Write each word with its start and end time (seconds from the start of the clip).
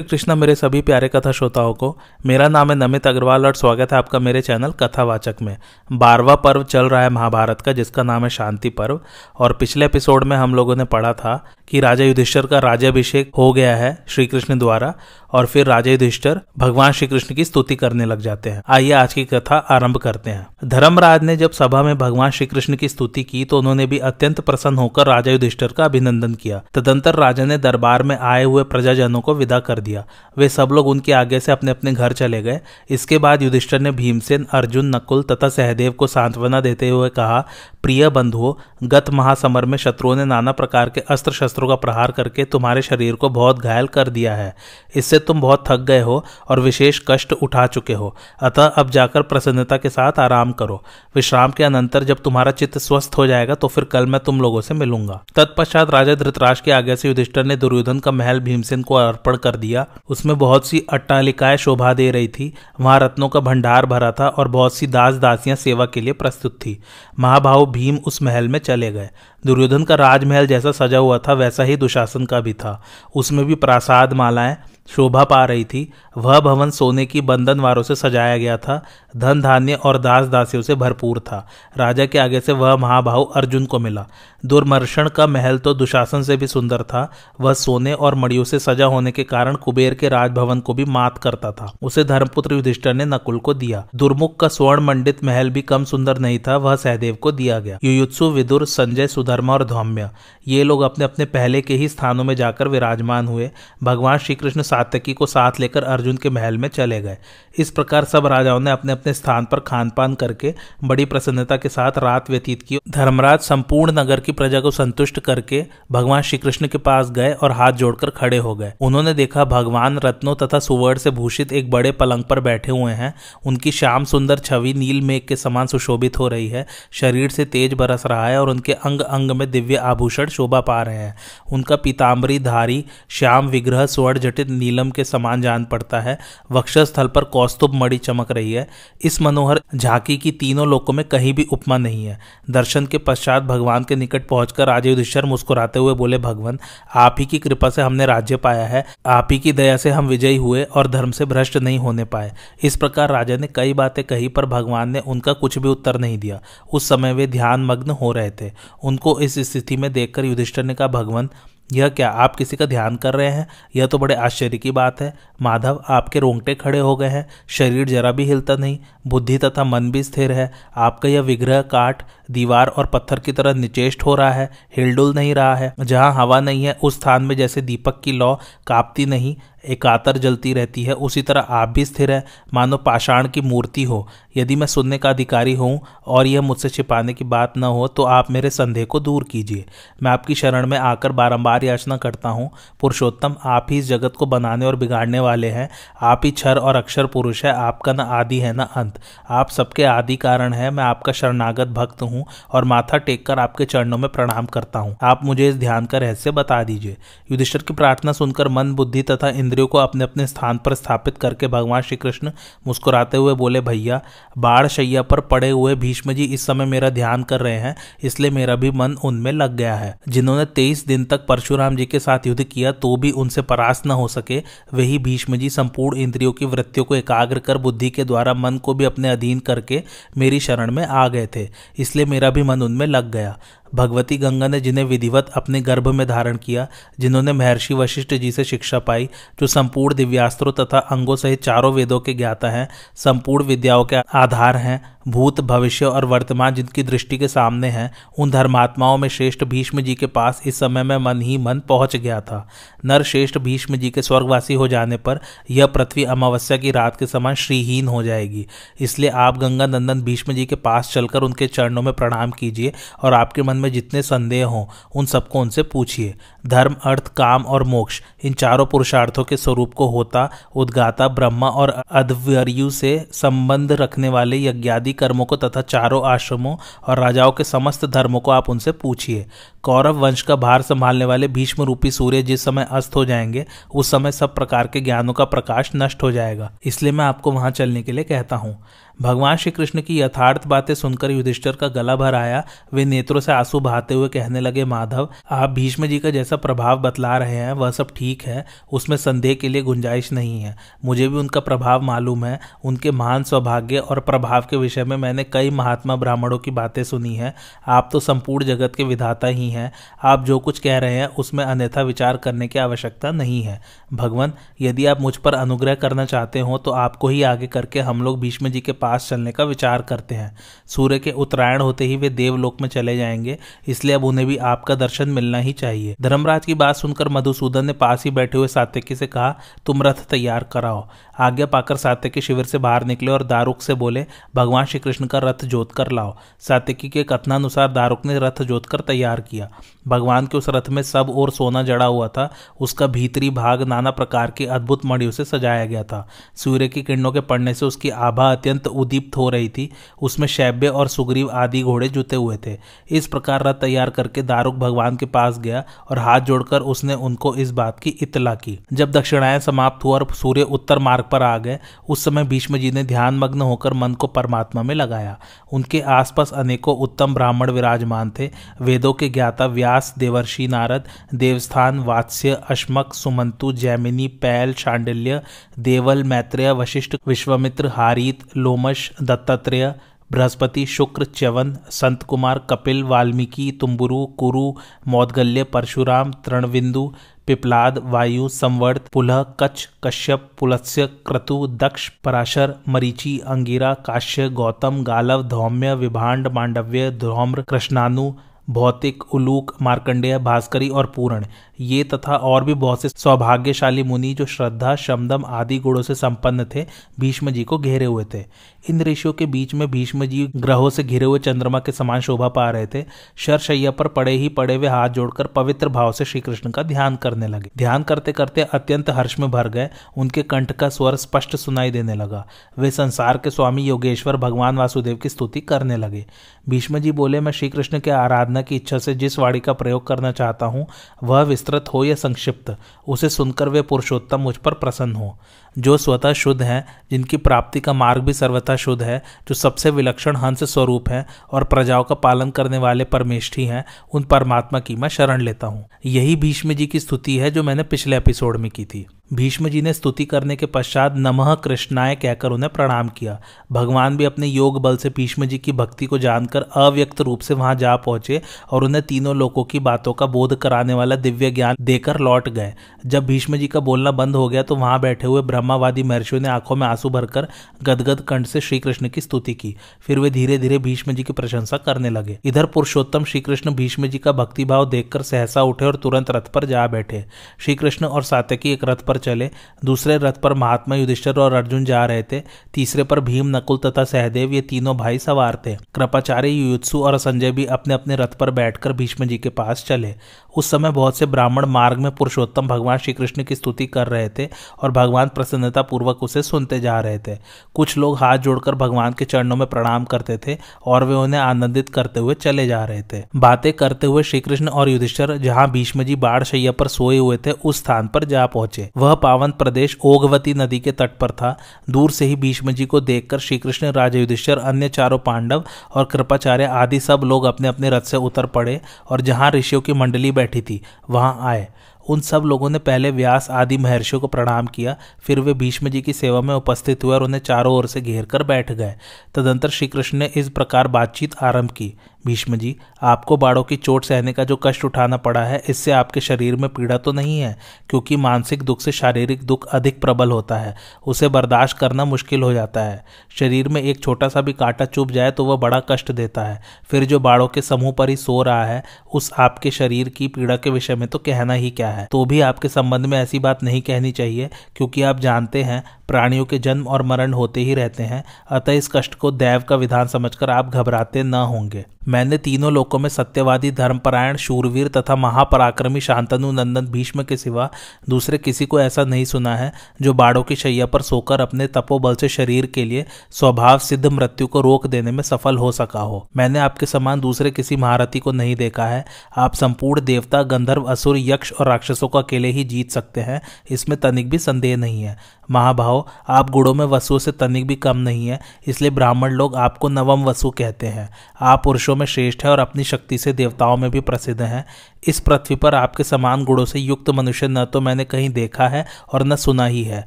कृष्णा 0.00 0.34
मेरे 0.34 0.54
सभी 0.54 0.82
प्यारे 0.82 1.08
कथा 1.08 1.32
श्रोताओं 1.32 1.74
को, 1.74 1.98
मेरा 2.26 2.48
नाम 2.48 2.70
है 2.70 2.76
नमित 2.76 3.06
अग्रवाल 3.06 3.46
और 3.46 3.54
स्वागत 3.54 3.92
है 3.92 3.98
आपका 3.98 4.18
मेरे 4.18 4.40
चैनल 4.40 4.70
कथावाचक 4.70 5.34
में। 5.42 5.56
बारवा 5.92 6.34
पर्व 6.34 6.62
चल 6.62 6.88
रहा 6.88 7.02
है 7.02 7.10
महाभारत 7.10 7.60
का, 7.60 7.72
जिसका 7.72 8.02
नाम 8.02 8.22
है 8.22 8.30
शांति 8.30 8.70
पर्व, 8.70 9.00
और 9.38 9.52
पिछले 9.52 9.84
एपिसोड 9.84 10.24
में 10.24 10.36
हम 10.36 10.54
लोगों 10.54 10.76
ने 10.76 10.84
पढ़ा 10.84 11.12
था 11.12 11.44
कि 11.68 11.80
राजा 11.80 12.04
युधिष्ठर 12.04 12.46
का 12.46 12.58
राज्याभिषेक 12.58 13.32
हो 13.38 13.52
गया 13.52 13.76
है 13.76 14.04
श्री 14.08 14.26
कृष्ण 14.26 14.58
द्वारा 14.58 14.94
और 15.32 15.46
फिर 15.46 15.66
राजा 15.66 15.90
युधिष्ठर 15.90 16.40
भगवान 16.58 16.92
श्री 16.92 17.08
कृष्ण 17.08 17.34
की 17.34 17.44
स्तुति 17.44 17.76
करने 17.76 18.04
लग 18.04 18.20
जाते 18.20 18.50
हैं। 18.50 18.62
आइए 18.68 18.92
आज 18.92 19.14
की 19.14 19.24
कथा 19.24 19.56
आरंभ 19.56 19.96
करते 19.96 20.30
हैं। 20.30 20.46
धर्मराज 20.64 21.22
ने 21.22 21.36
जब 21.36 21.50
सभा 21.50 21.82
में 21.82 21.98
भगवान 21.98 22.30
श्री 22.30 22.46
कृष्ण 22.46 22.76
की 22.76 22.88
स्तुति 22.88 23.22
की 23.22 23.44
तो 23.44 23.58
उन्होंने 23.58 23.86
भी 23.86 23.98
अत्यंत 23.98 24.40
प्रसन्न 24.40 24.78
होकर 24.78 25.06
राजा 25.06 25.32
युधिष्ठर 25.32 25.68
का 25.68 25.84
अभिनंदन 25.84 26.34
किया। 26.34 26.62
तदंतर 26.74 27.14
राजा 27.14 27.44
ने 27.44 27.58
दरबार 27.58 28.02
में 28.02 28.16
आए 28.18 28.44
हुए 28.44 28.64
प्रजाजनों 28.64 29.20
को 29.20 29.34
विदा 29.34 29.58
कर 29.58 29.80
दिया। 29.80 30.04
वे 30.38 30.48
सब 30.48 30.68
लोग 30.72 30.86
उनके 30.86 31.12
आगे 31.12 31.40
से 31.40 31.52
अपने 31.52 31.70
अपने 31.70 31.92
घर 31.92 32.12
चले 32.12 32.42
गए। 32.42 32.60
इसके 32.90 33.18
बाद 33.18 33.42
युधिष्ठर 33.42 33.80
ने 33.80 33.90
भीमसेन, 33.90 34.46
अर्जुन, 34.50 34.96
नकुल 34.96 35.22
तथा 35.22 35.48
सहदेव 35.48 35.92
को 35.92 36.06
सांत्वना 36.06 36.60
देते 36.60 36.88
हुए 36.88 37.08
कहा, 37.08 37.46
प्रिय 37.82 38.08
बंधुओं, 38.08 38.54
गत 38.88 39.10
महासमर 39.10 39.64
में 39.64 39.78
शत्रुओं 39.78 40.16
ने 40.16 40.24
नाना 40.24 40.52
प्रकार 40.52 40.88
के 40.88 41.00
अस्त्र 41.00 41.32
शस्त्रों 41.32 41.68
का 41.68 41.74
प्रहार 41.74 42.10
करके 42.10 42.44
तुम्हारे 42.44 42.82
शरीर 42.82 43.14
को 43.14 43.28
बहुत 43.28 43.58
घायल 43.58 43.86
कर 43.86 44.08
दिया 44.08 44.34
है। 44.34 44.54
इससे 44.96 45.18
तुम 45.20 45.40
बहुत 45.40 45.64
थक 45.68 45.80
गए 45.80 46.00
हो 46.00 46.24
और 46.48 46.60
विशेष 46.60 47.00
कष्ट 47.08 47.32
उठा 47.32 47.66
चुके 47.66 47.92
हो। 47.92 48.14
अतः 48.42 48.66
अब 48.66 48.90
जाकर 48.90 49.22
प्रसन्नता 49.22 49.76
के 49.76 49.90
साथ 49.90 50.18
आराम 50.18 50.52
करो। 50.52 50.82
विश्राम 51.14 51.50
के 51.50 51.64
अनंतर 51.64 52.04
जब 52.04 52.22
तुम्हारा 52.22 52.50
चित्त 52.52 52.78
स्वस्थ 52.78 53.14
हो 53.18 53.26
जाएगा 53.26 53.54
तो 53.54 53.68
फिर 53.68 53.84
कल 53.84 54.06
मैं 54.06 54.20
तुम 54.20 54.40
लोगों 54.40 54.60
से 54.60 54.74
मिलूँगा। 54.74 55.20
तत्पश्चात 55.36 55.90
राजा 55.90 56.14
धृतराज 56.14 56.60
के 56.60 56.70
आगे 56.70 56.96
से 56.96 57.08
युधिष्ठर 57.08 57.44
ने 57.44 57.56
दुर्योधन 57.56 57.98
का 57.98 58.10
महल 58.10 58.40
भीमसेन 58.40 58.82
को 58.82 58.94
अर्पण 58.94 59.36
कर 59.36 59.56
दिया। 59.56 59.86
उसमें 60.08 60.36
बहुत 60.38 60.66
सी 60.66 60.84
अट्टालिकाएँ 60.92 61.56
शोभा 61.56 61.92
दे 61.94 62.10
रही 62.10 62.28
थी। 62.28 62.52
वहाँ 62.80 62.98
रत्नों 63.00 63.28
का 63.28 63.40
भंडार 63.40 63.86
भरा 63.86 64.10
था 64.12 64.28
और 64.28 64.48
बहुत 64.48 64.74
सी 64.74 64.86
दास 64.86 65.14
दासियाँ 65.14 65.56
सेवा 65.56 65.86
के 65.86 66.00
लिए 66.00 66.12
प्रस्तुत 66.12 66.54
थी। 66.56 66.78
महाभाव 67.18 67.66
भीम 67.66 67.96
उस 67.96 68.22
महल 68.22 68.48
में 68.48 68.58
चले 68.58 68.90
गए। 68.92 69.08
दुर्योधन 69.44 69.84
का 69.84 69.94
राजमहल 69.94 70.46
जैसा 70.46 70.72
सजा 70.72 70.98
हुआ 70.98 71.18
था, 71.18 71.32
वैसा 71.32 71.62
ही 71.62 71.76
दुशासन 71.76 72.24
का 72.24 72.40
भी 72.40 72.52
था। 72.52 72.80
उसमें 73.14 73.44
भी 73.46 73.54
प्रासाद 73.54 74.12
मालाएँ 74.12 74.56
शोभा 74.96 75.24
पा 75.24 75.44
रही 75.44 75.64
थी। 75.64 75.92
वह 76.18 76.40
भवन 76.40 76.70
सोने 76.70 77.06
की 77.06 77.20
बंधनवारों 77.20 77.82
से 77.82 77.94
सजाया 77.94 78.36
गया 78.36 78.56
था। 78.56 78.82
धन 79.16 79.40
धान्य 79.40 79.74
और 79.74 79.98
दास 79.98 80.26
दासियों 80.26 80.62
से 80.62 80.74
भरपूर 80.74 81.18
था। 81.18 81.46
राजा 81.76 82.06
के 82.06 82.18
आगे 82.18 82.40
से 82.40 82.52
वह 82.52 82.76
महाभाव 82.76 83.22
अर्जुन 83.22 83.64
को 83.64 83.78
मिला। 83.78 84.06
दुर्मर्षण 84.46 85.08
का 85.08 85.26
महल 85.26 85.58
तो 85.58 85.74
दुशासन 85.74 86.22
से 86.22 86.36
भी 86.36 86.46
सुंदर 86.46 86.82
था। 86.82 87.10
वह 87.40 87.52
सोने 87.52 87.92
और 87.92 88.14
मड़ियों 88.14 88.44
से 88.44 88.58
सजा 88.58 88.86
होने 88.86 89.12
के 89.12 89.24
कारण 89.24 89.56
कुबेर 89.56 89.94
के 89.94 90.08
राजभवन 90.08 90.60
को 90.60 90.74
भी 90.74 90.84
मात 90.84 91.18
करता 91.18 91.52
था। 91.52 91.72
उसे 91.82 92.04
धर्मपुत्र 92.04 92.54
युधिष्ठर 92.54 92.94
ने 92.94 93.04
नकुल 93.04 93.38
को 93.38 93.54
दिया। 93.54 93.86
दुर्मुख 93.94 94.40
का 94.40 94.48
स्वर्ण 94.48 94.84
मंडित 94.84 95.24
महल 95.24 95.50
भी 95.50 95.62
कम 95.62 95.84
सुंदर 95.84 96.18
नहीं 96.18 96.38
था। 96.38 96.56
वह 96.56 96.76
सहदेव 96.76 97.14
को 97.14 97.32
दिया 97.32 97.60
गया। 97.60 97.78
युयुत्सु, 97.84 98.24
विदुर, 98.24 98.66
संजय, 98.66 99.06
सुधर्मा 99.06 99.52
और 99.52 99.64
धौम्य। 99.64 100.10
ये 100.48 100.62
लोग 100.62 100.82
अपने 100.82 101.04
अपने 101.04 101.24
पहले 101.24 101.60
के 101.60 101.74
ही 101.74 101.88
स्थानों 101.88 102.24
में 102.24 102.34
जाकर 102.34 102.68
विराजमान 102.68 103.26
हुए। 103.26 103.50
भगवान 103.82 104.18
श्री 104.18 104.34
सात्यकी 104.80 105.12
को 105.12 105.26
साथ 105.26 105.60
लेकर 105.60 105.84
अर्जुन 105.84 106.16
के 106.16 106.30
महल 106.30 106.58
में 106.58 106.68
चले 106.68 107.00
गए। 107.00 107.16
इस 107.58 107.70
प्रकार 107.70 108.04
सब 108.04 108.26
राजाओं 108.26 108.60
ने 108.60 108.70
अपने 108.70 108.92
अपने 108.92 109.12
स्थान 109.12 109.44
पर 109.44 109.60
खान 109.60 109.90
पान 109.90 110.14
करके 110.14 110.54
बड़ी 110.84 111.04
प्रसन्नता 111.04 111.56
के 111.56 111.68
साथ 111.68 111.98
रात 111.98 112.30
व्यतीत 112.30 112.62
की। 112.62 112.78
धर्मराज 112.88 113.40
संपूर्ण 113.40 113.92
नगर 113.92 114.20
की 114.20 114.32
प्रजा 114.32 114.60
को 114.60 114.70
संतुष्ट 114.70 115.20
करके 115.20 115.64
भगवान 115.92 116.22
श्री 116.22 116.38
कृष्ण 116.38 116.66
के 116.66 116.78
पास 116.78 117.10
गए 117.10 117.32
और 117.32 117.52
हाथ 117.52 117.72
जोड़कर 117.72 118.10
खड़े 118.10 118.36
हो 118.36 118.54
गए। 118.54 118.72
उन्होंने 118.80 119.14
देखा 119.14 119.44
भगवान 119.44 119.98
रत्नों 119.98 120.34
तथा 120.34 120.58
सुवर्ण 120.58 120.98
से 120.98 121.10
भूषित 121.10 121.52
एक 121.52 121.70
बड़े 121.70 121.92
पलंग 121.92 122.24
पर 122.24 122.40
बैठे 122.40 122.72
हुए 122.72 122.92
हैं। 122.92 123.14
उनकी 123.46 123.72
श्याम 123.72 124.04
सुंदर 124.04 124.38
छवि 124.38 124.74
नील 124.74 125.00
मेघ 125.00 125.22
के 125.28 125.36
समान 125.36 125.66
सुशोभित 125.66 126.18
हो 126.18 126.28
रही 126.28 126.48
है। 126.48 126.66
शरीर 126.92 127.30
से 127.30 127.44
तेज 127.44 127.74
बरस 127.74 128.06
रहा 128.06 128.26
है 128.26 128.40
और 128.40 128.50
उनके 128.50 128.72
अंग 128.72 129.00
अंग 129.00 129.30
में 129.30 129.50
दिव्य 129.50 129.76
आभूषण 129.76 130.28
शोभा 130.28 130.60
पा 130.60 130.82
रहे 130.82 130.96
हैं। 130.96 131.16
उनका 131.52 131.76
पीताम्बरी 131.76 132.38
धारी, 132.38 132.84
श्याम 133.08 133.48
विग्रह, 133.48 133.86
स्वर्ण 133.86 134.18
जटित 134.18 134.50
नीलम 134.70 134.90
के 134.90 135.04
समान 135.04 135.42
जान 135.42 135.64
पड़ता 135.64 136.00
है। 136.00 136.18
वक्षस्थल 136.52 137.06
पर 137.06 137.24
कौस्तुभ 137.24 137.74
मणि 137.74 137.98
चमक 137.98 138.30
रही 138.32 138.52
है। 138.52 138.68
इस 139.02 139.22
मनोहर 139.22 139.60
झांकी 139.74 140.16
की 140.16 140.30
तीनों 140.32 140.68
लोकों 140.68 140.92
में 140.92 141.04
कहीं 141.04 141.32
भी 141.32 141.46
उपमा 141.52 141.78
नहीं 141.78 142.04
है। 142.04 142.18
दर्शन 142.50 142.86
के 142.86 142.98
पश्चात 142.98 143.42
भगवान 143.42 143.84
के 143.84 143.96
निकट 143.96 144.28
पहुंचकर 144.28 144.66
राजे 144.66 144.96
मुस्कुराते 145.20 145.78
हुए 145.78 145.94
बोले, 145.94 146.18
भगवान, 146.18 146.58
आप 146.94 147.16
ही 147.18 147.26
की 147.26 147.38
कृपा 147.38 147.70
से 147.70 147.82
हमने 147.82 148.06
राज्य 148.06 148.36
पाया 148.36 148.66
है। 148.66 148.84
आप 149.06 149.28
ही 149.30 149.38
की 149.38 149.52
दया 149.52 149.76
से 149.76 149.90
हम 149.90 150.06
विजयी 150.06 150.36
हुए 150.36 150.62
और 150.64 150.86
धर्म 150.86 151.10
से 151.10 151.24
भ्रष्ट 151.24 151.56
नहीं 151.56 151.78
होने 151.78 152.04
पाए। 152.04 152.32
इस 152.62 152.76
प्रकार 152.76 153.10
राजा 153.10 153.36
ने 153.36 153.46
कई 153.46 153.72
बातें 153.72 154.04
कही, 154.04 154.28
पर 154.28 154.46
भगवान 154.46 154.90
ने 154.90 155.00
उनका 155.00 155.32
कुछ 155.32 155.58
भी 155.58 155.68
उत्तर 155.68 155.98
नहीं 155.98 156.18
दिया। 156.18 156.40
उस 156.72 156.88
समय 156.88 157.12
वे 157.12 157.26
ध्यान 157.26 157.64
मग्न 157.64 157.90
हो 157.90 158.12
रहे 158.12 158.30
थे। 158.30 158.50
उनको 158.82 159.20
इस 159.20 159.38
स्थिति 159.38 159.76
में 159.76 159.92
देखकर 159.92 160.24
युधिष्ठर 160.24 160.62
ने 160.62 160.74
कहा, 160.74 160.88
भगवान 160.88 161.28
यह 161.72 161.88
क्या 161.88 162.08
आप 162.10 162.36
किसी 162.36 162.56
का 162.56 162.66
ध्यान 162.66 162.96
कर 162.96 163.14
रहे 163.14 163.30
हैं? 163.30 163.48
यह 163.76 163.86
तो 163.86 163.98
बड़े 163.98 164.14
आश्चर्य 164.14 164.58
की 164.58 164.70
बात 164.70 165.00
है। 165.00 165.14
माधव, 165.42 165.82
आपके 165.88 166.18
रोंगटे 166.18 166.54
खड़े 166.54 166.78
हो 166.78 166.96
गए 166.96 167.08
हैं। 167.08 167.28
शरीर 167.48 167.88
जरा 167.88 168.12
भी 168.12 168.24
हिलता 168.24 168.56
नहीं। 168.56 168.78
बुद्धि 169.06 169.38
तथा 169.38 169.64
मन 169.64 169.90
भी 169.90 170.02
स्थिर 170.02 170.32
है। 170.32 170.52
आपका 170.76 171.08
यह 171.08 171.20
विग्रह 171.20 171.62
काट 171.62 172.02
दीवार 172.30 172.66
और 172.66 172.86
पत्थर 172.86 173.18
की 173.18 173.32
तरह 173.32 173.54
निचेष्ट 173.54 174.02
हो 174.06 174.14
रहा 174.14 174.30
है। 174.30 174.50
हिलडुल 174.76 175.14
नहीं 175.14 175.34
रहा 175.34 175.54
है। 175.54 175.74
जहाँ 175.80 176.12
हवा 176.12 176.40
नहीं 176.40 176.64
है, 176.64 176.78
उस 176.82 177.00
स्थान 177.00 177.22
में 177.22 177.36
जैसे 177.36 177.62
दीपक 177.62 178.00
की 178.04 178.12
लौ 178.12 178.38
कांपती 178.66 179.06
नहीं। 179.06 179.36
एकातर 179.64 180.18
जलती 180.18 180.52
रहती 180.54 180.82
है, 180.82 180.92
उसी 180.92 181.22
तरह 181.22 181.40
आप 181.40 181.68
भी 181.68 181.84
स्थिर 181.84 182.10
है। 182.12 182.24
मानो 182.54 182.76
पाषाण 182.76 183.28
की 183.28 183.40
मूर्ति 183.40 183.82
हो। 183.82 184.06
यदि 184.36 184.56
मैं 184.56 184.66
सुनने 184.66 184.98
का 184.98 185.10
अधिकारी 185.10 185.54
हूँ 185.54 185.80
और 186.06 186.26
यह 186.26 186.40
मुझसे 186.40 186.68
छिपाने 186.68 187.14
की 187.14 187.24
बात 187.24 187.56
न 187.56 187.64
हो 187.64 187.86
तो 187.88 188.02
आप 188.02 188.30
मेरे 188.30 188.50
संदेह 188.50 188.84
को 188.84 189.00
दूर 189.00 189.24
कीजिए। 189.24 189.64
मैं 190.02 190.10
आपकी 190.10 190.34
शरण 190.34 190.66
में 190.66 190.76
आकर 190.78 191.12
बारंबार 191.12 191.64
याचना 191.64 191.96
करता 191.96 192.28
हूँ। 192.28 192.48
पुरुषोत्तम, 192.80 193.34
आप 193.44 193.66
ही 193.70 193.78
इस 193.78 193.88
जगत 193.88 194.14
को 194.18 194.26
बनाने 194.26 194.66
और 194.66 194.76
बिगाड़ने 194.76 195.20
वाले 195.20 195.48
हैं। 195.48 195.68
आप 196.02 196.20
ही 196.24 196.30
क्षर 196.30 196.58
और 196.58 196.76
अक्षर 196.76 197.06
पुरुष 197.06 197.44
है, 197.44 197.52
आपका 197.52 197.92
न 197.92 198.00
आदि 198.00 198.38
है, 198.38 198.52
न 198.52 198.66
अंत। 198.76 199.00
आप 199.30 199.50
सबके 199.50 199.84
आदि 199.84 200.16
कारण 200.16 200.52
है, 200.52 200.70
मैं 200.70 200.84
आपका 200.84 201.12
शरणागत 201.12 201.68
भक्त 201.70 202.02
हूँ 202.02 202.24
और 202.50 202.64
माथा 202.64 202.98
टेक 202.98 203.26
कर 203.26 203.38
आपके 203.38 203.64
चरणों 203.64 203.98
में 203.98 204.08
प्रणाम 204.10 204.46
करता 204.46 204.78
हूँ। 204.78 204.96
आप 205.02 205.24
मुझे 205.24 205.48
इस 205.48 205.56
ध्यान 205.56 205.86
का 205.86 205.98
रहस्य 205.98 206.30
बता 206.30 206.62
दीजिए। 206.64 206.96
युधिष्ठर 207.30 207.62
की 207.62 207.74
प्रार्थना 207.74 208.12
सुनकर 208.12 208.48
मन, 208.48 208.72
बुद्धि 208.74 209.02
तथा 209.02 209.28
इंद्रियों 209.50 209.66
को 209.66 209.78
अपने 209.78 210.04
अपने 210.04 210.26
स्थान 210.26 210.58
पर 210.58 210.74
स्थापित 210.74 211.16
करके 211.18 211.46
भगवान 211.48 211.82
श्री 211.82 211.96
कृष्ण 211.96 212.30
मुस्कुराते 212.66 213.16
हुए 213.16 213.32
बोले, 213.34 213.60
भैया, 213.60 214.00
बाढ़ 214.38 214.66
शैया 214.66 215.02
पर 215.02 215.20
पड़े 215.22 215.48
हुए 215.50 215.74
भीष्म 215.76 216.12
जी 216.12 216.24
इस 216.24 216.44
समय 216.46 216.64
मेरा 216.66 216.90
ध्यान 216.90 217.22
कर 217.22 217.40
रहे 217.40 217.56
हैं, 217.56 217.74
इसलिए 218.02 218.30
मेरा 218.30 218.54
भी 218.56 218.70
मन 218.70 218.92
उनमें 219.04 219.30
लग 219.32 219.56
गया 219.56 219.74
है। 219.74 219.98
जिन्होंने 220.08 220.44
तेईस 220.46 220.86
दिन 220.86 221.04
तक 221.04 221.26
परशुराम 221.26 221.76
जी 221.76 221.86
के 221.86 221.98
साथ 222.00 222.26
युद्ध 222.26 222.42
किया 222.44 222.72
तो 222.74 222.96
भी 222.96 223.10
उनसे 223.12 223.42
परास्त 223.42 223.86
न 223.86 223.90
हो 223.92 224.06
सके। 224.08 224.38
वही 224.74 224.98
भीष्म 225.00 225.36
जी 225.36 225.50
संपूर्ण 225.50 225.98
इंद्रियों 225.98 226.32
की 226.32 226.44
वृत्तियों 226.46 226.84
को 226.84 226.94
एकाग्र 226.96 227.38
कर 227.38 227.58
बुद्धि 227.58 227.90
के 227.90 228.04
द्वारा 228.04 228.34
मन 228.34 228.58
को 228.58 228.74
भी 228.74 228.84
अपने 228.84 229.10
अधीन 229.10 229.38
करके 229.40 229.82
मेरी 230.18 230.40
शरण 230.40 230.70
में 230.70 230.84
आ 230.84 231.06
गए 231.08 231.26
थे, 231.26 231.48
इसलिए 231.78 232.06
मेरा 232.06 232.30
भी 232.30 232.42
मन 232.42 232.62
उनमें 232.62 232.86
लग 232.86 233.10
गया। 233.12 233.38
भगवती 233.74 234.16
गंगा 234.18 234.48
ने 234.48 234.60
जिन्हें 234.60 234.84
विधिवत 234.84 235.30
अपने 235.34 235.60
गर्भ 235.60 235.88
में 235.88 236.06
धारण 236.06 236.36
किया, 236.36 236.68
जिन्होंने 237.00 237.32
महर्षि 237.32 237.74
वशिष्ठ 237.74 238.14
जी 238.14 238.32
से 238.32 238.44
शिक्षा 238.44 238.78
पाई, 238.78 239.08
जो 239.40 239.46
संपूर्ण 239.46 239.94
दिव्यास्त्रों 239.94 240.52
तथा 240.52 240.78
अंगों 240.78 241.16
सहित 241.16 241.42
चारों 241.42 241.72
वेदों 241.72 242.00
के 242.00 242.14
ज्ञाता 242.14 242.50
हैं, 242.50 242.68
संपूर्ण 242.96 243.44
विद्याओं 243.44 243.84
के 243.84 243.96
आधार 243.96 244.56
हैं 244.56 244.99
भूत, 245.08 245.40
भविष्य 245.40 245.84
और 245.84 246.04
वर्तमान 246.04 246.54
जिनकी 246.54 246.82
दृष्टि 246.82 247.18
के 247.18 247.28
सामने 247.28 247.68
हैं, 247.68 247.90
उन 248.18 248.30
धर्मात्माओं 248.30 248.98
में 248.98 249.08
श्रेष्ठ 249.08 249.44
भीष्म 249.44 249.80
जी 249.80 249.94
के 249.94 250.06
पास 250.06 250.42
इस 250.46 250.56
समय 250.56 250.82
में 250.82 250.98
मन 250.98 251.22
ही 251.22 251.38
मन 251.38 251.60
पहुँच 251.60 251.96
गया 251.96 252.20
था। 252.20 252.48
नर 252.84 253.02
श्रेष्ठ 253.02 253.38
भीष्म 253.38 253.76
जी 253.76 253.90
के 253.90 254.02
स्वर्गवासी 254.02 254.54
हो 254.54 254.68
जाने 254.68 254.96
पर 254.96 255.20
यह 255.50 255.66
पृथ्वी 255.66 256.04
अमावस्या 256.04 256.56
की 256.56 256.70
रात 256.70 256.96
के 256.96 257.06
समान 257.06 257.34
श्रीहीन 257.34 257.88
हो 257.88 258.02
जाएगी। 258.02 258.46
इसलिए 258.80 259.10
आप 259.10 259.38
गंगा 259.38 259.66
नंदन 259.66 260.02
भीष्म 260.02 260.32
जी 260.32 260.46
के 260.46 260.54
पास 260.54 260.92
चलकर 260.92 261.22
उनके 261.22 261.46
चरणों 261.46 261.82
में 261.82 261.94
प्रणाम 261.94 262.30
कीजिए 262.30 262.72
और 263.02 263.14
आपके 263.14 263.42
मन 263.42 263.56
में 263.56 263.72
जितने 263.72 264.02
संदेह 264.02 264.46
हों, 264.46 264.66
उन 264.94 265.06
सबको 265.06 265.40
उनसे 265.40 265.62
पूछिए। 265.62 266.14
धर्म, 266.46 266.76
अर्थ, 266.84 267.08
काम 267.08 267.42
और 267.42 267.64
मोक्ष, 267.64 268.02
इन 268.24 268.32
चारों 268.32 268.66
पुरुषार्थों 268.66 269.24
के 269.24 269.36
स्वरूप 269.36 269.74
को 269.74 269.88
होता, 269.88 270.30
उद्गाता 270.56 271.08
ब्रह्मा 271.08 271.48
और 271.48 271.82
अध्वर्यु 271.90 272.70
से 272.70 273.08
संबंध 273.12 273.72
रखने 273.72 274.08
वाले 274.08 274.38
यज्ञादि 274.38 274.89
कर्मों 274.92 275.24
को 275.24 275.36
तथा 275.36 275.60
चारों 275.60 276.06
आश्रमों 276.06 276.56
और 276.86 276.98
राजाओं 276.98 277.32
के 277.32 277.44
समस्त 277.44 277.84
धर्मों 277.84 278.20
को 278.20 278.30
आप 278.30 278.50
उनसे 278.50 278.72
पूछिए। 278.72 279.26
कौरव 279.62 279.98
वंश 279.98 280.22
का 280.22 280.36
भार 280.36 280.62
संभालने 280.62 281.04
वाले 281.04 281.28
भीष्म 281.28 281.62
रूपी 281.62 281.90
सूर्य 281.90 282.22
जिस 282.22 282.44
समय 282.44 282.66
अस्त 282.70 282.96
हो 282.96 283.04
जाएँगे, 283.04 283.46
उस 283.74 283.90
समय 283.90 284.12
सब 284.12 284.34
प्रकार 284.34 284.66
के 284.66 284.80
ज्ञानों 284.80 285.12
का 285.12 285.24
प्रकाश 285.24 285.70
नष्ट 285.76 286.02
हो 286.02 286.12
जाएगा। 286.12 286.52
इसलिए 286.64 286.92
मैं 286.92 287.04
आपको 287.04 287.32
वहाँ 287.32 287.50
चलने 287.50 287.82
के 287.82 287.92
लिए 287.92 288.04
कहता 288.04 288.36
हूँ। 288.36 288.64
भगवान 289.02 289.36
श्री 289.36 289.50
कृष्ण 289.52 289.82
की 289.82 290.00
यथार्थ 290.00 290.46
बातें 290.46 290.74
सुनकर 290.74 291.10
युधिष्ठर 291.10 291.52
का 291.52 291.68
गला 291.68 291.96
भर 291.96 292.14
आया। 292.14 292.44
वे 292.72 292.84
नेत्रों 292.84 293.20
से 293.20 293.32
आँसू 293.32 293.60
बहाते 293.60 293.94
हुए 293.94 294.08
कहने 294.08 294.40
लगे, 294.40 294.64
माधव, 294.64 295.08
आप 295.30 295.50
भीष्म 295.50 295.86
जी 295.86 295.98
का 295.98 296.10
जैसा 296.10 296.36
प्रभाव 296.36 296.78
बतला 296.78 297.16
रहे 297.18 297.36
हैं, 297.36 297.52
वह 297.52 297.70
सब 297.70 297.88
ठीक 297.96 298.22
है। 298.22 298.46
उसमें 298.72 298.96
संदेह 298.96 299.34
के 299.34 299.48
लिए 299.48 299.62
गुंजाइश 299.62 300.12
नहीं 300.12 300.42
है। 300.42 300.56
मुझे 300.84 301.08
भी 301.08 301.16
उनका 301.16 301.40
प्रभाव 301.40 301.82
मालूम 301.82 302.24
है। 302.24 302.40
उनके 302.64 302.90
महान 302.90 303.22
सौभाग्य 303.22 303.78
और 303.78 304.00
प्रभाव 304.00 304.44
के 304.50 304.56
विषय 304.56 304.84
में 304.84 304.96
मैंने 304.96 305.24
कई 305.24 305.50
महात्मा 305.50 305.96
ब्राह्मणों 305.96 306.38
की 306.38 306.50
बातें 306.50 306.84
सुनी 306.84 307.14
है। 307.14 307.34
आप 307.68 307.88
तो 307.92 308.00
संपूर्ण 308.00 308.44
जगत 308.44 308.72
के 308.76 308.84
विधाता 308.84 309.26
ही 309.26 309.50
हैं। 309.50 309.72
आप 310.04 310.24
जो 310.24 310.38
कुछ 310.38 310.58
कह 310.58 310.78
रहे 310.78 310.94
हैं, 310.94 311.06
उसमें 311.06 311.44
अन्यथा 311.44 311.82
विचार 311.82 312.16
करने 312.16 312.48
की 312.48 312.58
आवश्यकता 312.58 313.10
नहीं 313.10 313.42
है। 313.42 313.60
भगवान, 313.92 314.32
यदि 314.60 314.86
आप 314.86 315.00
मुझ 315.00 315.16
पर 315.16 315.34
अनुग्रह 315.34 315.74
करना 315.74 316.04
चाहते 316.04 316.40
हो 316.40 316.58
तो 316.58 316.70
आपको 316.70 317.08
ही 317.08 317.22
आगे 317.22 317.46
करके 317.46 317.80
हम 317.80 318.02
लोग 318.02 318.20
भीष्म 318.20 318.48
जी 318.48 318.60
के 318.60 318.72
पास 318.72 318.89
चलने 318.98 319.32
का 319.32 319.44
विचार 319.44 319.82
करते 319.82 320.14
हैं। 320.14 320.36
सूर्य 320.66 320.98
के 320.98 321.10
उत्तरायण 321.10 321.60
होते 321.60 321.84
ही 321.84 321.96
वे 321.96 322.08
देवलोक 322.08 322.60
में 322.60 322.68
चले 322.68 322.96
जाएँगे, 322.96 323.38
इसलिए 323.68 323.94
अब 323.94 324.04
उन्हें 324.04 324.28
भी 324.28 324.36
आपका 324.36 324.74
दर्शन 324.74 325.08
मिलना 325.08 325.38
ही 325.38 325.52
चाहिए। 325.52 325.96
धर्मराज 326.00 326.46
की 326.46 326.54
बात 326.54 326.76
सुनकर 326.76 327.08
मधुसूदन 327.08 327.64
ने 327.64 327.72
पास 327.72 328.04
ही 328.04 328.10
बैठे 328.10 328.38
हुए 328.38 328.48
सात्यकी 328.48 328.96
से 328.96 329.06
कहा, 329.06 329.40
तुम 329.66 329.82
रथ 329.82 330.06
तैयार 330.10 330.44
कराओ। 330.44 330.88
आज्ञा 331.20 331.46
पाकर 331.46 331.76
सात्यकी 331.76 332.20
शिविर 332.20 332.44
से 332.44 332.58
बाहर 332.58 332.84
निकले 332.84 333.10
और 333.10 333.22
दारुक 333.22 333.62
से 333.62 333.74
बोले, 333.74 334.06
भगवान 334.34 334.64
श्री 334.64 334.80
कृष्ण 334.80 335.06
का 335.06 335.18
रथ 335.18 335.44
जोत 335.44 335.72
कर 335.72 335.90
लाओ। 335.90 336.16
सात्यकी 336.40 336.88
के 336.88 337.02
कथनानुसार 337.02 337.72
दारुक 337.72 338.06
ने 338.06 338.18
रथ 338.18 338.42
जोत 338.42 338.66
कर 338.66 338.80
तैयार 338.80 339.20
किया। 339.20 339.48
भगवान 339.88 340.26
के 340.26 340.38
उस 340.38 340.48
रथ 340.48 340.68
में 340.68 340.82
सब 340.82 341.10
और 341.10 341.30
सोना 341.30 341.62
जड़ा 341.62 341.84
हुआ 341.84 342.08
था, 342.08 342.30
उसका 342.60 342.86
भीतरी 342.86 343.30
भाग 343.30 343.62
नाना 343.62 343.90
प्रकार 343.90 344.30
की 344.30 344.46
अद्भुत 344.46 344.84
मणियों 344.84 345.10
से 345.10 345.24
सजाया 345.24 345.64
गया 345.64 345.84
था। 345.84 346.08
सूर्य 346.36 346.68
की 346.68 346.82
किरणों 346.82 347.12
के 347.12 347.20
पड़ने 347.20 347.54
से 347.54 347.66
उसकी 347.66 347.90
आभा 347.90 348.32
अत्यंत 348.32 348.66
उदीप्त 348.80 349.16
हो 349.16 349.28
रही 349.30 349.48
थी। 349.48 349.70
उसमें 350.02 350.26
शैब्य 350.28 350.68
और 350.68 350.88
सुग्रीव 350.88 351.30
आदि 351.30 351.62
घोड़े 351.62 351.88
जुते 351.88 352.16
हुए 352.16 352.36
थे। 352.46 352.58
इस 352.90 353.06
प्रकार 353.06 353.42
रथ 353.42 353.54
तैयार 353.54 353.90
करके 353.90 354.22
दारुक 354.22 354.54
भगवान 354.54 354.96
के 354.96 355.06
पास 355.06 355.38
गया 355.38 355.64
और 355.90 355.98
हाथ 355.98 356.20
जोड़कर 356.20 356.60
उसने 356.60 356.94
उनको 356.94 357.34
इस 357.34 357.50
बात 357.50 357.80
की 357.80 357.90
इतला 357.90 358.34
की। 358.34 358.58
जब 358.72 358.90
दक्षिणायन 358.90 359.40
समाप्त 359.40 359.84
हुआ 359.84 359.94
और 359.94 360.06
सूर्य 360.14 360.42
उत्तर 360.42 360.78
मार्ग 360.78 361.04
पर 361.12 361.22
आ 361.22 361.38
गए, 361.38 361.58
उस 361.88 362.04
समय 362.04 362.24
भीष्म 362.24 362.58
जी 362.58 362.70
ने 362.70 362.84
ध्यान 362.84 363.18
मग्न 363.18 363.40
होकर 363.40 363.72
मन 363.72 363.94
को 363.94 364.06
परमात्मा 364.06 364.62
में 364.62 364.74
लगाया। 364.74 365.18
उनके 365.52 365.80
आसपास 365.80 366.32
अनेकों 366.32 366.76
उत्तम 366.76 367.14
ब्राह्मण 367.14 367.50
विराजमान 367.50 368.12
थे। 368.18 368.30
वेदों 368.60 368.92
के 368.92 369.08
ज्ञाता 369.08 369.46
व्यास, 369.46 369.94
देवर्षि 369.98 370.46
नारद, 370.48 370.84
देवस्थान, 371.14 371.78
वात्स्य, 371.78 372.40
अश्मक, 372.48 372.94
सुमंतु, 372.94 373.52
जैमिनी, 373.52 374.08
पैल, 374.08 374.52
शांडिल्य, 374.54 375.20
देवल, 375.58 376.04
मैत्रेय, 376.04 376.50
वशिष्ठ, 376.52 376.96
विश्वमित्र, 377.06 377.66
हारीत 377.66 378.36
लोमश 378.70 378.92
दत्तात्रेय, 379.02 379.74
बृहस्पति 380.12 380.66
शुक्र, 380.66 381.04
च्यवन 381.04 381.58
संत 381.70 382.02
कुमार 382.02 382.38
कपिल, 382.38 382.82
वाल्मीकि, 382.84 383.58
तुम्बुरु, 383.60 384.06
कुरु, 384.06 384.54
मौदगल्य, 384.88 385.44
परशुराम, 385.44 386.10
तृणविंदु, 386.10 386.94
पिपलाद, 387.26 387.78
वायु, 387.84 388.28
संवर्त, 388.28 388.88
पुलह, 388.92 389.22
कच्छ, 389.22 389.68
कश्यप, 389.84 390.30
पुलत्स्य, 390.38 390.86
क्रतु, 390.86 391.46
दक्ष, 391.46 391.88
पराशर, 391.88 392.54
मरीचि, 392.68 393.20
अंगिरा, 393.26 393.74
काश्य, 393.74 394.28
गौतम, 394.28 394.82
गालव, 394.82 395.22
धौम्य, 395.22 395.74
विभांड, 395.74 396.28
मांडव्य 396.28 396.90
ध्रौम्र 396.90 397.42
कृष्णानु, 397.42 398.12
भौतिक, 398.50 399.14
उलूक, 399.14 399.56
मार्कंडेय, 399.62 400.18
भास्करी 400.18 400.68
और 400.68 400.86
पूर्ण। 400.86 401.24
ये 401.60 401.84
तथा 401.84 402.16
और 402.16 402.44
भी 402.44 402.54
बहुत 402.54 402.82
से 402.82 402.88
सौभाग्यशाली 402.88 403.82
मुनि 403.82 404.14
जो 404.14 404.26
श्रद्धा, 404.26 404.76
शमदम 404.76 405.24
आदि 405.24 405.58
गुणों 405.58 405.82
से 405.82 405.94
संपन्न 405.94 406.46
थे, 406.54 406.66
भीष्म 407.00 407.30
जी 407.30 407.44
को 407.44 407.58
घेरे 407.58 407.84
हुए 407.84 408.04
थे। 408.14 408.24
इन 408.70 408.80
ऋषियों 408.80 409.12
के 409.14 409.26
बीच 409.26 409.54
में 409.54 409.70
भीष्म 409.70 410.06
जी 410.06 410.30
ग्रहों 410.36 410.70
से 410.70 410.84
घिरे 410.84 411.04
हुए 411.04 411.18
चंद्रमा 411.18 411.58
के 411.58 411.72
समान 411.72 412.00
शोभा 412.00 412.28
पा 412.28 412.50
रहे 412.50 412.66
थे। 412.66 412.84
शरशैया 413.16 413.70
पर 413.70 413.88
पड़े 413.88 414.12
ही 414.12 414.28
पड़े 414.28 414.54
हुए 414.54 414.68
हाथ 414.68 414.88
जोड़कर 414.88 415.26
पवित्र 415.26 415.68
भाव 415.68 415.92
से 415.92 416.04
श्री 416.04 416.20
कृष्ण 416.20 416.50
का 416.50 416.62
ध्यान 416.62 416.96
करने 416.96 417.26
लगे। 417.26 417.50
ध्यान 417.58 417.82
करते 417.82 418.12
करते 418.12 418.40
अत्यंत 418.42 418.90
हर्ष 418.90 419.18
में 419.18 419.30
भर 419.30 419.48
गए, 419.48 419.68
उनके 419.96 420.22
कंठ 420.22 420.52
का 420.52 420.68
स्वर 420.68 420.96
स्पष्ट 420.96 421.36
सुनाई 421.36 421.70
देने 421.70 421.94
लगा। 421.94 422.26
वे 422.58 422.70
संसार 422.70 423.18
के 423.18 423.30
स्वामी 423.30 423.62
योगेश्वर, 423.62 424.16
भगवान 424.16 424.56
वासुदेव 424.56 424.96
की 424.96 425.08
स्तुति 425.08 425.40
करने 425.40 425.76
लगे। 425.76 426.06
भीष्म 426.48 426.78
जी 426.78 426.92
बोले, 426.92 427.20
मैं 427.20 427.32
श्री 427.32 427.48
कृष्ण 427.48 427.80
के 427.80 427.90
आराधना 427.90 428.42
की 428.42 428.56
इच्छा 428.56 428.78
से 428.78 428.94
जिस 428.94 429.18
वाणी 429.18 429.40
का 429.40 429.52
प्रयोग 429.52 429.86
करना 429.86 430.12
चाहता 430.12 430.46
हूँ, 430.46 430.66
वह 431.04 431.22
विस्तृत 431.22 431.49
हो 431.54 431.84
या 431.84 431.94
संक्षिप्त 431.94 432.56
उसे 432.88 433.08
सुनकर 433.08 433.48
वे 433.48 433.62
पुरुषोत्तम 433.62 434.20
मुझ 434.20 434.36
पर 434.36 434.54
प्रसन्न 434.54 434.96
हो। 434.96 435.18
जो 435.58 435.76
स्वतः 435.76 436.12
शुद्ध 436.12 436.42
हैं, 436.42 436.64
जिनकी 436.90 437.16
प्राप्ति 437.16 437.60
का 437.60 437.72
मार्ग 437.72 438.02
भी 438.02 438.12
सर्वथा 438.12 438.56
शुद्ध 438.56 438.82
है, 438.82 439.02
जो 439.28 439.34
सबसे 439.34 439.70
विलक्षण 439.70 440.16
हंस 440.16 440.44
स्वरूप 440.44 440.88
है 440.88 441.06
और 441.30 441.44
प्रजाओं 441.44 441.84
का 441.84 441.94
पालन 441.94 442.30
करने 442.30 442.58
वाले 442.58 442.84
परमेष्ठी 442.84 443.44
हैं, 443.44 443.64
उन 443.92 444.02
परमात्मा 444.02 444.60
की 444.60 444.76
मैं 444.76 444.88
शरण 444.88 445.20
लेता 445.20 445.46
हूँ। 445.46 445.66
यही 445.86 446.16
भीष्म 446.16 446.52
जी 446.52 446.66
की 446.66 446.80
स्तुति 446.80 447.16
है 447.16 447.30
जो 447.30 447.42
मैंने 447.42 447.62
पिछले 447.62 447.96
एपिसोड 447.96 448.36
में 448.36 448.50
की 448.50 448.64
थी। 448.64 448.86
भीष्म 449.12 449.48
जी 449.48 449.62
ने 449.62 449.72
स्तुति 449.72 450.04
करने 450.04 450.36
के 450.36 450.46
पश्चात 450.46 450.94
नमः 450.96 451.34
कृष्णाय 451.34 451.94
कहकर 451.94 452.30
उन्हें 452.30 452.52
प्रणाम 452.52 452.88
किया। 452.88 453.20
भगवान 453.52 453.96
भी 453.96 454.04
अपने 454.04 454.26
योग 454.26 454.60
बल 454.62 454.76
से 454.76 454.90
भीष्म 454.90 455.24
जी 455.24 455.38
की 455.38 455.52
भक्ति 455.52 455.86
को 455.86 455.98
जानकर 455.98 456.42
अव्यक्त 456.42 457.00
रूप 457.00 457.20
से 457.20 457.34
वहाँ 457.34 457.54
जा 457.54 457.74
पहुँचे 457.76 458.22
और 458.50 458.64
उन्हें 458.64 458.82
तीनों 458.82 459.16
लोगों 459.16 459.44
की 459.44 459.58
बातों 459.58 459.92
का 459.92 460.06
बोध 460.06 460.34
कराने 460.34 460.74
वाला 460.74 460.96
दिव्य 460.96 461.30
ज्ञान 461.30 461.56
देकर 461.60 461.98
लौट 461.98 462.28
गए। 462.28 462.54
जब 462.86 463.06
भीष्म 463.06 463.36
जी 463.36 463.46
का 463.46 463.60
बोलना 463.60 463.90
बंद 463.90 464.16
हो 464.16 464.28
गया 464.28 464.42
तो 464.42 464.56
वहाँ 464.56 464.80
बैठे 464.80 465.06
हुए 465.06 465.22
ब्रह्मावादी 465.40 465.82
महर्षियों 465.82 466.22
ने 466.22 466.28
आँखों 466.28 466.56
में 466.56 466.66
आँसू 466.66 466.88
भरकर 466.90 467.28
गदगद 467.62 468.00
कंठ 468.00 468.26
से 468.26 468.40
श्री 468.40 468.58
कृष्ण 468.58 468.88
की 468.88 469.00
स्तुति 469.00 469.34
की। 469.34 469.56
फिर 469.80 469.98
वे 469.98 470.10
धीरे 470.10 470.38
धीरे 470.38 470.58
भीष्म 470.58 470.92
जी 470.92 471.02
की 471.02 471.12
प्रशंसा 471.12 471.56
करने 471.56 471.90
लगे। 471.90 472.18
इधर 472.24 472.46
पुरुषोत्तम 472.46 473.04
श्री 473.04 473.20
कृष्ण 473.20 473.50
भीष्म 473.50 473.86
जी 473.86 473.98
का 473.98 474.12
भक्तिभाव 474.12 474.68
देखकर 474.70 475.02
सहसा 475.02 475.42
उठे 475.42 475.64
और 475.64 475.76
तुरंत 475.76 476.10
रथ 476.10 476.32
पर 476.34 476.44
जा 476.44 476.66
बैठे। 476.66 477.04
श्री 477.38 477.54
कृष्ण 477.54 477.86
और 477.86 478.02
सात्यकी 478.02 478.52
एक 478.52 478.64
रथ 478.64 478.76
पर 478.76 478.98
चले। 478.98 479.30
दूसरे 479.64 479.96
रथ 479.96 480.12
पर 480.12 480.34
महात्मा 480.34 480.76
युधिष्ठर 480.76 481.18
और 481.18 481.32
अर्जुन 481.32 481.64
जा 481.64 481.86
रहे 481.86 482.02
थे। 482.02 482.22
तीसरे 482.54 482.84
पर 482.84 483.00
भीम, 483.00 483.36
नकुल 483.36 483.58
तथा 483.66 483.84
सहदेव 483.84 484.32
ये 484.32 484.40
तीनों 484.40 484.76
भाई 484.76 484.98
सवार 484.98 485.42
थे। 485.46 485.56
कृपाचार्य 485.74 486.28
युयुत्सु 486.28 486.82
और 486.82 486.98
संजय 486.98 487.30
भी 487.30 487.44
अपने 487.44 487.74
अपने 487.74 487.96
रथ 487.96 488.18
पर 488.20 488.30
बैठकर 488.30 488.72
भीष्म 488.72 489.04
जी 489.04 489.18
के 489.18 489.28
पास 489.28 489.64
चले। 489.68 489.94
उस 490.36 490.50
समय 490.50 490.70
बहुत 490.70 490.98
से 490.98 491.06
ब्राह्मण 491.06 491.46
मार्ग 491.46 491.78
में 491.78 491.90
पुरुषोत्तम 491.92 492.48
भगवान 492.48 492.78
श्री 492.78 492.92
कृष्ण 492.92 493.24
की 493.24 493.34
स्तुति 493.34 493.66
कर 493.66 493.86
रहे 493.86 494.08
थे 494.08 494.28
और 494.62 494.70
भगवान 494.70 495.10
प्रसन्नता 495.30 495.62
पूर्वक 495.62 496.02
उसे 496.02 496.22
सुनते 496.22 496.58
जा 496.60 496.78
रहे 496.80 496.98
थे। 496.98 497.16
कुछ 497.54 497.76
लोग 497.78 497.96
हाथ 497.98 498.18
जोड़कर 498.18 498.54
भगवान 498.54 498.92
के 498.92 499.04
चरणों 499.04 499.36
में 499.36 499.46
प्रणाम 499.48 499.84
करते 499.84 500.18
थे 500.26 500.36
और 500.66 500.84
वे 500.84 500.94
उन्हें 500.94 501.20
आनंदित 501.20 501.68
करते 501.68 502.00
हुए 502.00 502.14
चले 502.14 502.46
जा 502.46 502.64
रहे 502.64 502.82
थे। 502.82 503.02
बातें 503.16 503.52
करते 503.52 503.86
हुए 503.86 504.02
श्री 504.02 504.20
कृष्ण 504.20 504.48
और 504.48 504.68
युधिष्ठर 504.68 505.16
जहाँ 505.18 505.50
भीष्म 505.50 505.82
जी 505.82 505.96
बाढ़ 505.96 506.24
शैया 506.24 506.52
पर 506.52 506.68
सोए 506.68 506.98
हुए 506.98 507.16
थे, 507.16 507.30
उस 507.30 507.58
स्थान 507.58 507.88
पर 507.88 508.04
जा 508.04 508.26
पहुँचे। 508.26 508.68
वह 508.76 508.94
पावन 508.94 509.30
प्रदेश 509.32 509.76
ओगवती 509.84 510.34
नदी 510.34 510.60
के 510.60 510.72
तट 510.72 510.96
पर 510.98 511.10
था। 511.12 511.36
दूर 511.70 511.90
से 511.90 512.04
ही 512.04 512.16
भीष्म 512.16 512.52
जी 512.52 512.66
को 512.66 512.80
देखकर 512.80 513.18
श्री 513.18 513.38
कृष्ण 513.38 513.72
राजा 513.72 513.98
युधिष्ठर 513.98 514.38
अन्य 514.40 514.68
चारों 514.68 514.98
पांडव 514.98 515.44
और 515.74 515.84
कृपाचार्य 515.84 516.44
आदि 516.44 516.80
सब 516.80 517.00
लोग 517.04 517.24
अपने 517.24 517.48
अपने 517.48 517.70
रथ 517.70 517.80
से 517.82 517.96
उतर 517.98 518.26
पड़े 518.26 518.60
और 518.90 519.00
जहाँ 519.00 519.30
ऋषियों 519.30 519.60
की 519.60 519.72
मंडली 519.72 520.12
बैठी 520.12 520.40
थी, 520.40 520.60
वहाँ 520.90 521.18
आए। 521.22 521.48
उन 521.88 522.00
सब 522.00 522.22
लोगों 522.22 522.50
ने 522.50 522.58
पहले 522.58 522.90
व्यास 522.90 523.30
आदि 523.30 523.56
महर्षियों 523.56 524.00
को 524.00 524.06
प्रणाम 524.06 524.46
किया, 524.46 524.76
फिर 525.00 525.20
वे 525.20 525.34
भीष्म 525.34 525.68
जी 525.68 525.82
की 525.82 525.92
सेवा 525.92 526.20
में 526.20 526.34
उपस्थित 526.34 526.84
हुए 526.84 526.94
और 526.94 527.02
उन्हें 527.02 527.20
चारों 527.20 527.54
ओर 527.54 527.66
से 527.66 527.80
घेर 527.80 528.04
कर 528.04 528.22
बैठ 528.22 528.52
गए। 528.52 528.74
तदंतर 529.14 529.48
श्रीकृष्ण 529.48 529.98
ने 529.98 530.10
इस 530.16 530.28
प्रकार 530.28 530.68
बातचीत 530.68 531.14
आरंभ 531.22 531.50
की। 531.50 531.74
भीष्म 532.04 532.36
जी, 532.36 532.54
आपको 532.82 533.16
बाड़ों 533.16 533.42
की 533.44 533.56
चोट 533.56 533.84
सहने 533.84 534.12
का 534.12 534.24
जो 534.24 534.36
कष्ट 534.36 534.64
उठाना 534.64 534.96
पड़ा 534.96 535.22
है, 535.22 535.42
इससे 535.48 535.72
आपके 535.72 536.00
शरीर 536.00 536.36
में 536.36 536.48
पीड़ा 536.50 536.76
तो 536.78 536.92
नहीं 536.92 537.18
है, 537.20 537.36
क्योंकि 537.70 537.96
मानसिक 537.96 538.42
दुख 538.42 538.60
से 538.60 538.72
शारीरिक 538.72 539.22
दुख 539.22 539.46
अधिक 539.48 539.80
प्रबल 539.80 540.10
होता 540.10 540.36
है, 540.36 540.54
उसे 540.86 541.08
बर्दाश्त 541.08 541.58
करना 541.58 541.84
मुश्किल 541.84 542.22
हो 542.22 542.32
जाता 542.32 542.60
है। 542.60 542.84
शरीर 543.18 543.48
में 543.48 543.60
एक 543.62 543.82
छोटा 543.82 544.08
सा 544.08 544.20
भी 544.20 544.32
कांटा 544.32 544.64
चुभ 544.64 544.90
जाए 544.90 545.10
तो 545.10 545.24
वह 545.24 545.36
बड़ा 545.36 545.60
कष्ट 545.70 545.92
देता 545.92 546.22
है, 546.22 546.40
फिर 546.70 546.84
जो 546.84 547.00
बाड़ों 547.00 547.28
के 547.28 547.42
समूह 547.42 547.72
पर 547.72 547.88
ही 547.88 547.96
सो 547.96 548.22
रहा 548.22 548.44
है, 548.44 548.62
उस 548.94 549.10
आपके 549.18 549.50
शरीर 549.50 549.88
की 549.88 550.08
पीड़ा 550.08 550.36
के 550.36 550.50
विषय 550.50 550.74
में 550.74 550.88
तो 550.88 550.98
कहना 550.98 551.32
ही 551.32 551.50
क्या 551.50 551.68
है। 551.68 551.86
तो 551.90 552.04
भी 552.04 552.20
आपके 552.20 552.48
संबंध 552.48 552.86
में 552.86 552.98
ऐसी 552.98 553.18
बात 553.18 553.42
नहीं 553.42 553.60
कहनी 553.62 553.92
चाहिए, 553.92 554.30
क्योंकि 554.56 554.82
आप 554.82 555.00
जानते 555.00 555.42
हैं, 555.42 555.62
प्राणियों 555.88 556.24
के 556.24 556.38
जन्म 556.38 556.66
और 556.66 556.82
मरण 556.82 557.12
होते 557.12 557.40
ही 557.40 557.54
रहते 557.54 557.82
हैं, 557.82 558.02
अतः 558.30 558.52
इस 558.52 558.68
कष्ट 558.68 558.94
को 558.94 559.10
दैव 559.10 559.42
का 559.42 559.56
विधान 559.56 559.86
समझकर 559.86 560.30
आप 560.30 560.50
घबराते 560.50 561.02
न 561.02 561.14
होंगे। 561.14 561.64
मैंने 561.90 562.18
तीनों 562.18 562.52
लोकों 562.52 562.78
में 562.78 562.88
सत्यवादी, 562.88 563.50
धर्मपरायण, 563.50 564.16
शूरवीर 564.16 564.68
तथा 564.68 564.96
महापराक्रमी 564.96 565.80
शांतनु, 565.80 566.32
नंदन, 566.32 566.66
भीष्म 566.66 567.02
के 567.02 567.16
सिवा 567.16 567.50
दूसरे 567.88 568.18
किसी 568.18 568.46
को 568.46 568.60
ऐसा 568.60 568.84
नहीं 568.84 569.04
सुना 569.04 569.36
है 569.36 569.52
जो 569.82 569.92
बाड़ों 569.92 570.22
की 570.22 570.36
शैया 570.36 570.66
पर 570.66 570.82
सोकर 570.82 571.20
अपने 571.20 571.46
तपोबल 571.46 571.94
से 571.94 572.08
शरीर 572.08 572.46
के 572.46 572.64
लिए 572.64 572.86
स्वभाव 573.10 573.58
सिद्ध 573.58 573.86
मृत्यु 573.86 574.26
को 574.26 574.40
रोक 574.40 574.66
देने 574.66 574.90
में 574.90 575.02
सफल 575.02 575.36
हो 575.36 575.52
सका 575.52 575.80
हो। 575.80 576.08
मैंने 576.16 576.38
आपके 576.38 576.66
समान 576.66 577.00
दूसरे 577.00 577.30
किसी 577.30 577.56
महारथी 577.56 577.98
को 577.98 578.12
नहीं 578.12 578.36
देखा 578.36 578.64
है। 578.64 578.84
आप 579.16 579.34
संपूर्ण 579.34 579.80
देवता, 579.80 580.22
गंधर्व, 580.22 580.62
असुर, 580.62 580.96
यक्ष 580.98 581.32
और 581.32 581.48
राक्षसों 581.48 581.88
को 581.88 581.98
अकेले 581.98 582.28
ही 582.28 582.44
जीत 582.44 582.70
सकते 582.70 583.00
हैं। 583.00 583.20
इसमें 583.50 583.80
तनिक 583.80 584.10
भी 584.10 584.18
संदेह 584.18 584.56
नहीं 584.56 584.82
है। 584.82 585.20
महाभाव, 585.30 585.88
आप 586.08 586.30
गुणों 586.30 586.54
में 586.54 586.64
वसुओं 586.64 586.98
से 586.98 587.12
तनिक 587.12 587.46
भी 587.46 587.54
कम 587.54 587.76
नहीं 587.76 588.08
है। 588.08 588.20
इसलिए 588.46 588.70
ब्राह्मण 588.70 589.10
लोग 589.10 589.36
आपको 589.36 589.68
नवम 589.68 590.04
वसु 590.04 590.30
कहते 590.30 590.66
हैं। 590.66 590.90
आप 591.20 591.44
पुरुषों 591.44 591.76
में 591.80 591.86
श्रेष्ठ 591.86 592.24
है 592.24 592.30
और 592.30 592.38
अपनी 592.38 592.64
शक्ति 592.64 592.98
से 592.98 593.12
देवताओं 593.12 593.56
में 593.56 593.70
भी 593.70 593.80
प्रसिद्ध 593.80 594.20
हैं। 594.22 594.44
इस 594.88 595.00
पृथ्वी 595.00 595.36
पर 595.36 595.54
आपके 595.54 595.84
समान 595.84 596.24
गुणों 596.24 596.44
से 596.44 596.58
युक्त 596.58 596.90
मनुष्य 596.90 597.28
न 597.28 597.44
तो 597.44 597.60
मैंने 597.60 597.84
कहीं 597.84 598.10
देखा 598.10 598.48
है 598.48 598.66
और 598.92 599.06
न 599.06 599.16
सुना 599.16 599.46
ही 599.46 599.62
है। 599.64 599.86